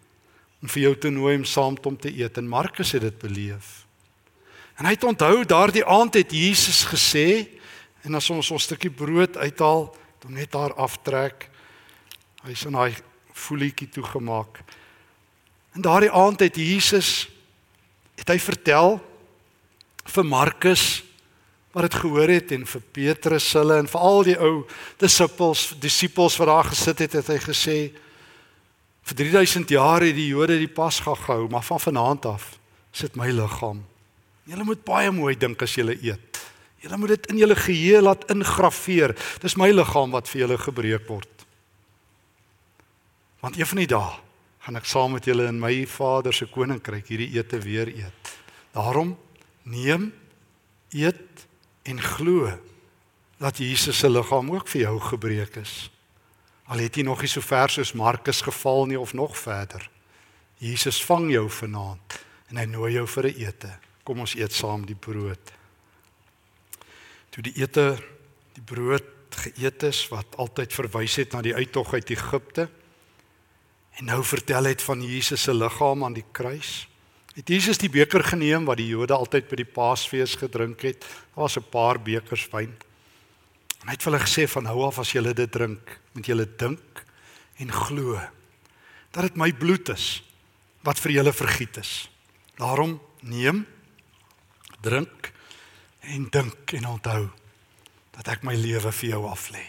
om 0.62 0.70
vir 0.70 0.84
jou 0.86 0.94
te 0.96 1.10
nooi 1.10 1.36
om 1.40 1.46
saam 1.46 1.74
met 1.76 1.86
hom 1.86 1.98
te 1.98 2.12
eet 2.14 2.38
en 2.38 2.50
Markus 2.50 2.94
het 2.94 3.02
dit 3.02 3.18
beleef. 3.20 3.82
En 4.78 4.86
hy 4.86 4.94
het 4.96 5.04
onthou 5.06 5.44
daardie 5.46 5.86
aand 5.86 6.16
het 6.18 6.34
Jesus 6.34 6.84
gesê 6.90 7.48
en 8.06 8.18
as 8.18 8.30
ons 8.34 8.52
ons 8.54 8.64
stukkie 8.64 8.94
brood 8.94 9.38
uithaal, 9.38 9.90
dan 10.22 10.34
net 10.38 10.52
daar 10.54 10.74
aftrek. 10.74 11.48
Hy's 12.46 12.66
in 12.66 12.78
daai 12.78 12.96
voelietjie 13.34 13.90
toegemaak. 13.90 14.62
En 15.74 15.86
daardie 15.86 16.12
aand 16.12 16.42
het 16.42 16.58
Jesus 16.58 17.30
het 18.18 18.30
hy 18.30 18.38
vertel 18.42 19.00
vir 20.14 20.26
Markus 20.26 21.02
wat 21.72 21.88
dit 21.88 22.00
gehoor 22.04 22.30
het 22.30 22.52
en 22.52 22.66
vir 22.68 22.84
Petrus 22.92 23.48
hulle 23.56 23.78
en 23.80 23.88
vir 23.90 24.08
al 24.10 24.24
die 24.28 24.38
ou 24.38 24.54
disippels 25.00 25.72
disippels 25.82 26.36
wat 26.42 26.50
daar 26.52 26.70
gesit 26.74 27.06
het 27.06 27.16
het 27.22 27.30
hy 27.32 27.38
gesê 27.46 27.78
vir 29.12 29.20
3000 29.26 29.76
jaar 29.76 30.04
het 30.06 30.16
die 30.16 30.32
Jode 30.32 30.58
die 30.60 30.72
Pasga 30.72 31.16
gehou 31.16 31.50
maar 31.52 31.66
van 31.68 31.80
vanaand 31.80 32.26
af 32.32 32.52
sit 32.92 33.16
my 33.20 33.30
liggaam 33.32 33.84
Julle 34.50 34.66
moet 34.66 34.82
baie 34.84 35.12
mooi 35.14 35.36
dink 35.38 35.62
as 35.62 35.76
julle 35.78 35.94
eet. 36.02 36.40
Julle 36.82 36.98
moet 36.98 37.14
dit 37.14 37.30
in 37.32 37.42
julle 37.44 37.56
geheue 37.56 38.02
laat 38.02 38.26
ingraveer. 38.34 39.14
Dis 39.44 39.56
my 39.60 39.70
liggaam 39.72 40.12
wat 40.16 40.30
vir 40.32 40.44
julle 40.44 40.58
gebreek 40.60 41.06
word. 41.08 41.46
Want 43.42 43.58
een 43.58 43.70
van 43.70 43.82
die 43.82 43.90
dae 43.90 44.18
gaan 44.62 44.78
ek 44.78 44.90
saam 44.90 45.16
met 45.16 45.26
julle 45.26 45.48
in 45.50 45.58
my 45.62 45.72
Vader 45.90 46.36
se 46.36 46.46
koninkryk 46.50 47.08
hierdie 47.10 47.32
ete 47.38 47.58
weer 47.64 47.90
eet. 47.90 48.34
Daarom 48.76 49.16
neem, 49.66 50.12
eet 50.94 51.48
en 51.90 52.02
glo 52.02 52.52
dat 53.42 53.58
Jesus 53.58 53.98
se 53.98 54.10
liggaam 54.10 54.52
ook 54.54 54.70
vir 54.70 54.84
jou 54.84 55.00
gebreek 55.08 55.58
is. 55.64 55.90
Al 56.72 56.80
het 56.80 56.96
jy 56.96 57.04
nog 57.04 57.20
nie 57.20 57.28
so 57.28 57.44
ver 57.44 57.70
soos 57.70 57.92
Markus 58.00 58.40
geval 58.48 58.86
nie 58.88 59.00
of 59.00 59.12
nog 59.14 59.36
verder. 59.38 59.84
Jesus 60.62 61.02
vang 61.04 61.28
jou 61.34 61.50
vanaand 61.52 62.20
en 62.52 62.60
hy 62.62 62.66
nooi 62.70 62.94
jou 62.94 63.08
vir 63.08 63.28
'n 63.28 63.40
ete. 63.44 63.72
Kom 64.04 64.20
ons 64.20 64.36
eet 64.36 64.54
saam 64.54 64.86
die 64.86 64.96
brood. 64.96 65.52
Toe 67.30 67.44
die 67.44 67.56
ete 67.60 67.98
die 68.54 68.64
brood 68.64 69.04
geëet 69.30 69.84
is 69.84 70.08
wat 70.12 70.36
altyd 70.38 70.74
verwys 70.74 71.16
het 71.16 71.34
na 71.34 71.42
die 71.42 71.56
uittog 71.56 71.94
uit 71.94 72.10
Egipte 72.10 72.70
en 74.00 74.06
nou 74.06 74.24
vertel 74.24 74.64
het 74.64 74.82
van 74.82 75.04
Jesus 75.04 75.42
se 75.42 75.54
liggaam 75.54 76.04
aan 76.04 76.14
die 76.14 76.26
kruis. 76.32 76.88
Het 77.36 77.48
Jesus 77.48 77.78
die 77.78 77.90
beker 77.90 78.24
geneem 78.24 78.66
wat 78.66 78.78
die 78.78 78.88
Jode 78.88 79.14
altyd 79.14 79.48
by 79.50 79.56
die 79.56 79.72
Paasfees 79.74 80.36
gedrink 80.36 80.82
het? 80.82 81.02
Daar 81.02 81.44
was 81.44 81.58
'n 81.58 81.70
paar 81.70 82.00
bekers 82.00 82.48
wyn. 82.52 82.76
En 83.82 83.90
hy 83.90 83.96
het 83.96 84.04
vir 84.04 84.12
hulle 84.12 84.26
gesê 84.26 84.46
van 84.50 84.68
nou 84.70 84.78
af 84.86 85.00
as 85.02 85.14
julle 85.16 85.34
dit 85.34 85.52
drink, 85.52 85.98
moet 86.14 86.28
julle 86.28 86.46
dink 86.46 87.02
en 87.62 87.74
glo 87.74 88.20
dat 89.12 89.28
dit 89.28 89.40
my 89.40 89.52
bloed 89.54 89.90
is 89.94 90.22
wat 90.86 91.00
vir 91.02 91.18
julle 91.18 91.34
vergiet 91.34 91.78
is. 91.82 91.92
Daarom 92.58 93.00
neem 93.22 93.66
drink 94.82 95.32
en 96.02 96.30
dink 96.34 96.74
en 96.78 96.88
onthou 96.96 97.30
dat 98.18 98.32
ek 98.36 98.46
my 98.46 98.56
lewe 98.58 98.92
vir 98.92 99.10
jou 99.14 99.22
aflê. 99.30 99.64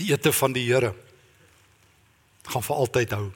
Die 0.00 0.10
ete 0.12 0.32
van 0.32 0.54
die 0.56 0.64
Here 0.66 0.94
gaan 2.50 2.64
vir 2.66 2.82
altyd 2.82 3.14
hou. 3.14 3.26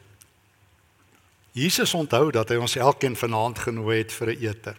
Jesus 1.54 1.94
onthou 1.94 2.33
dat 2.35 2.50
hy 2.50 2.59
ons 2.59 2.76
elkeen 2.80 3.14
vanaand 3.14 3.61
genooi 3.68 3.98
het 4.00 4.12
vir 4.12 4.35
'n 4.35 4.42
ete. 4.42 4.74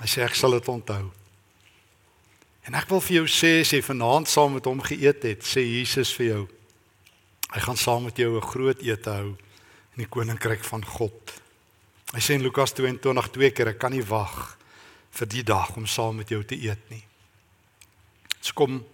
Hy 0.00 0.06
sê 0.06 0.24
ek 0.24 0.34
sal 0.34 0.50
dit 0.50 0.68
onthou. 0.68 1.12
En 2.64 2.74
ek 2.74 2.88
wil 2.88 3.02
vir 3.04 3.16
jou 3.18 3.26
sê 3.28 3.60
as 3.60 3.72
jy 3.74 3.82
vanaand 3.84 4.28
saam 4.28 4.54
met 4.56 4.64
hom 4.64 4.80
geëet 4.80 5.24
het, 5.28 5.44
sê 5.44 5.60
Jesus 5.60 6.14
vir 6.16 6.26
jou, 6.26 6.42
hy 7.52 7.60
gaan 7.60 7.76
saam 7.76 8.04
met 8.08 8.16
jou 8.16 8.36
'n 8.36 8.50
groot 8.52 8.80
ete 8.82 9.10
hou 9.10 9.36
in 9.94 9.98
die 10.02 10.08
koninkryk 10.08 10.64
van 10.64 10.84
God. 10.84 11.40
Hy 12.14 12.20
sê 12.20 12.34
in 12.34 12.42
Lukas 12.42 12.72
22 12.72 13.28
twee 13.30 13.50
keer 13.50 13.68
ek 13.68 13.78
kan 13.78 13.92
nie 13.92 14.02
wag 14.02 14.56
vir 15.10 15.26
die 15.26 15.42
dag 15.42 15.76
om 15.76 15.86
saam 15.86 16.16
met 16.16 16.28
jou 16.28 16.42
te 16.42 16.56
eet 16.56 16.90
nie. 16.90 17.04
Dit 18.40 18.52
kom 18.54 18.84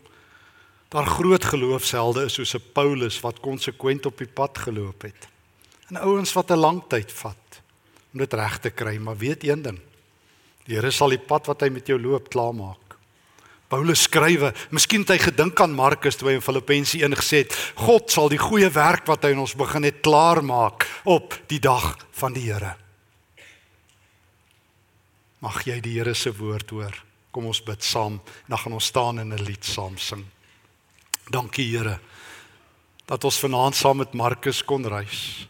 daar 0.90 1.06
groot 1.06 1.44
geloofshelde 1.44 2.24
is 2.26 2.34
soos 2.34 2.54
'n 2.54 2.72
Paulus 2.74 3.20
wat 3.20 3.40
konsekwent 3.40 4.06
op 4.06 4.18
die 4.18 4.26
pad 4.26 4.58
geloop 4.58 5.02
het. 5.02 5.28
En 5.88 5.96
ouens 5.96 6.32
wat 6.32 6.50
'n 6.50 6.58
lang 6.58 6.82
tyd 6.88 7.12
vat 7.12 7.62
om 8.12 8.18
dit 8.18 8.32
reg 8.32 8.58
te 8.58 8.70
kry, 8.70 8.96
maar 8.98 9.16
weet 9.16 9.44
een 9.44 9.62
ding. 9.62 9.80
Die 10.66 10.74
Here 10.74 10.90
sal 10.90 11.08
die 11.08 11.18
pad 11.18 11.46
wat 11.46 11.60
hy 11.60 11.68
met 11.68 11.86
jou 11.86 12.00
loop 12.00 12.28
klaarmaak. 12.28 12.89
Paulus 13.70 14.02
skrywe, 14.08 14.50
miskien 14.74 15.04
het 15.04 15.12
hy 15.14 15.18
gedink 15.30 15.60
aan 15.62 15.76
Markus 15.78 16.18
toe 16.18 16.32
hy 16.32 16.38
in 16.40 16.42
Filippense 16.42 16.98
1 16.98 17.14
gesê 17.20 17.44
het, 17.44 17.54
God 17.78 18.10
sal 18.10 18.30
die 18.32 18.40
goeie 18.40 18.66
werk 18.74 19.06
wat 19.06 19.22
hy 19.22 19.30
in 19.36 19.42
ons 19.44 19.54
begin 19.54 19.86
het 19.86 20.00
klaarmaak 20.02 20.88
op 21.06 21.36
die 21.52 21.60
dag 21.62 21.94
van 22.18 22.34
die 22.34 22.48
Here. 22.48 22.74
Mag 25.40 25.62
jy 25.68 25.78
die 25.80 25.94
Here 26.00 26.16
se 26.18 26.34
woord 26.34 26.74
hoor. 26.74 26.98
Kom 27.30 27.46
ons 27.46 27.62
bid 27.62 27.86
saam. 27.86 28.18
Dan 28.50 28.58
gaan 28.58 28.74
ons 28.74 28.90
staan 28.90 29.22
en 29.22 29.32
'n 29.32 29.44
lied 29.46 29.64
saam 29.64 29.96
sing. 29.98 30.26
Dankie 31.30 31.70
Here 31.70 32.00
dat 33.06 33.24
ons 33.24 33.38
vanaand 33.38 33.74
saam 33.74 33.96
met 33.96 34.14
Markus 34.14 34.64
kon 34.64 34.86
reis. 34.86 35.46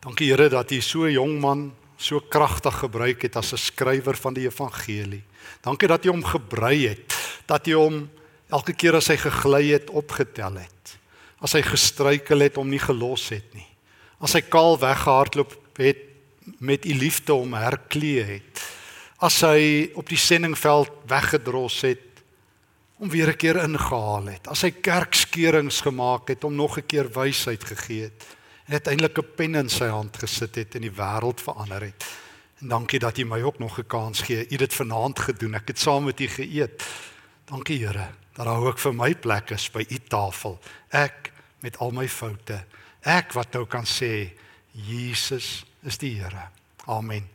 Dankie 0.00 0.30
Here 0.30 0.48
dat 0.48 0.70
U 0.70 0.80
so 0.80 1.04
'n 1.04 1.12
jong 1.12 1.40
man 1.40 1.74
so 1.96 2.20
kragtig 2.20 2.78
gebruik 2.78 3.22
het 3.22 3.36
as 3.36 3.52
'n 3.52 3.58
skrywer 3.58 4.16
van 4.16 4.34
die 4.34 4.46
evangelie. 4.46 5.22
Dankie 5.60 5.88
dat 5.88 6.04
U 6.04 6.08
hom 6.08 6.24
gebrei 6.24 6.88
het, 6.88 7.19
dat 7.50 7.66
U 7.66 7.74
hom 7.74 8.02
elke 8.50 8.72
keer 8.72 8.98
as 8.98 9.10
hy 9.10 9.18
gegly 9.20 9.64
het 9.74 9.90
opgetel 9.90 10.62
het. 10.62 10.96
As 11.42 11.54
hy 11.56 11.62
gestruikel 11.66 12.46
het 12.46 12.58
om 12.60 12.68
nie 12.70 12.82
gelos 12.82 13.28
het 13.34 13.46
nie. 13.54 13.66
As 14.20 14.36
hy 14.36 14.42
kaal 14.46 14.78
weggehardloop 14.78 15.56
het 15.80 16.06
met 16.58 16.86
U 16.86 16.94
liefde 16.94 17.34
om 17.34 17.54
herklee 17.58 18.22
het 18.24 18.68
as 19.20 19.42
hy 19.44 19.90
op 20.00 20.08
die 20.08 20.18
sendingveld 20.20 20.92
weggedros 21.08 21.82
het 21.84 22.06
om 23.00 23.08
weer 23.08 23.28
'n 23.28 23.36
keer 23.36 23.56
ingehaal 23.56 24.26
het. 24.26 24.48
As 24.48 24.62
hy 24.62 24.70
kerkskeurings 24.70 25.80
gemaak 25.80 26.28
het 26.28 26.44
om 26.44 26.54
nog 26.54 26.78
'n 26.78 26.86
keer 26.86 27.08
wysheid 27.12 27.64
gegee 27.64 28.02
het 28.02 28.36
en 28.66 28.72
uiteindelik 28.72 29.18
'n 29.18 29.34
pen 29.36 29.54
in 29.54 29.68
sy 29.68 29.88
hand 29.88 30.16
gesit 30.16 30.54
het 30.54 30.74
en 30.74 30.80
die 30.80 30.96
wêreld 30.96 31.40
verander 31.40 31.82
het. 31.82 32.04
En 32.60 32.68
dankie 32.68 32.98
dat 32.98 33.16
jy 33.16 33.24
my 33.24 33.42
ook 33.42 33.58
nog 33.58 33.78
'n 33.78 33.86
kans 33.86 34.20
gee. 34.20 34.44
U 34.44 34.48
het 34.48 34.58
dit 34.58 34.74
vanaand 34.74 35.18
gedoen. 35.18 35.54
Ek 35.54 35.68
het 35.68 35.78
saam 35.78 36.04
met 36.04 36.20
u 36.20 36.26
geëet. 36.26 36.82
Dankie 37.50 37.86
Here 37.86 38.08
dat 38.32 38.46
daar 38.46 38.62
ook 38.62 38.78
vir 38.78 38.94
my 38.94 39.14
plek 39.14 39.50
is 39.50 39.66
by 39.74 39.82
u 39.90 39.98
tafel. 40.08 40.58
Ek 40.94 41.32
met 41.60 41.76
al 41.82 41.90
my 41.90 42.06
foute. 42.08 42.60
Ek 43.02 43.34
wat 43.34 43.52
nou 43.52 43.64
kan 43.66 43.84
sê 43.84 44.30
Jesus 44.70 45.64
is 45.82 45.98
die 45.98 46.14
Here. 46.20 46.46
Amen. 46.86 47.26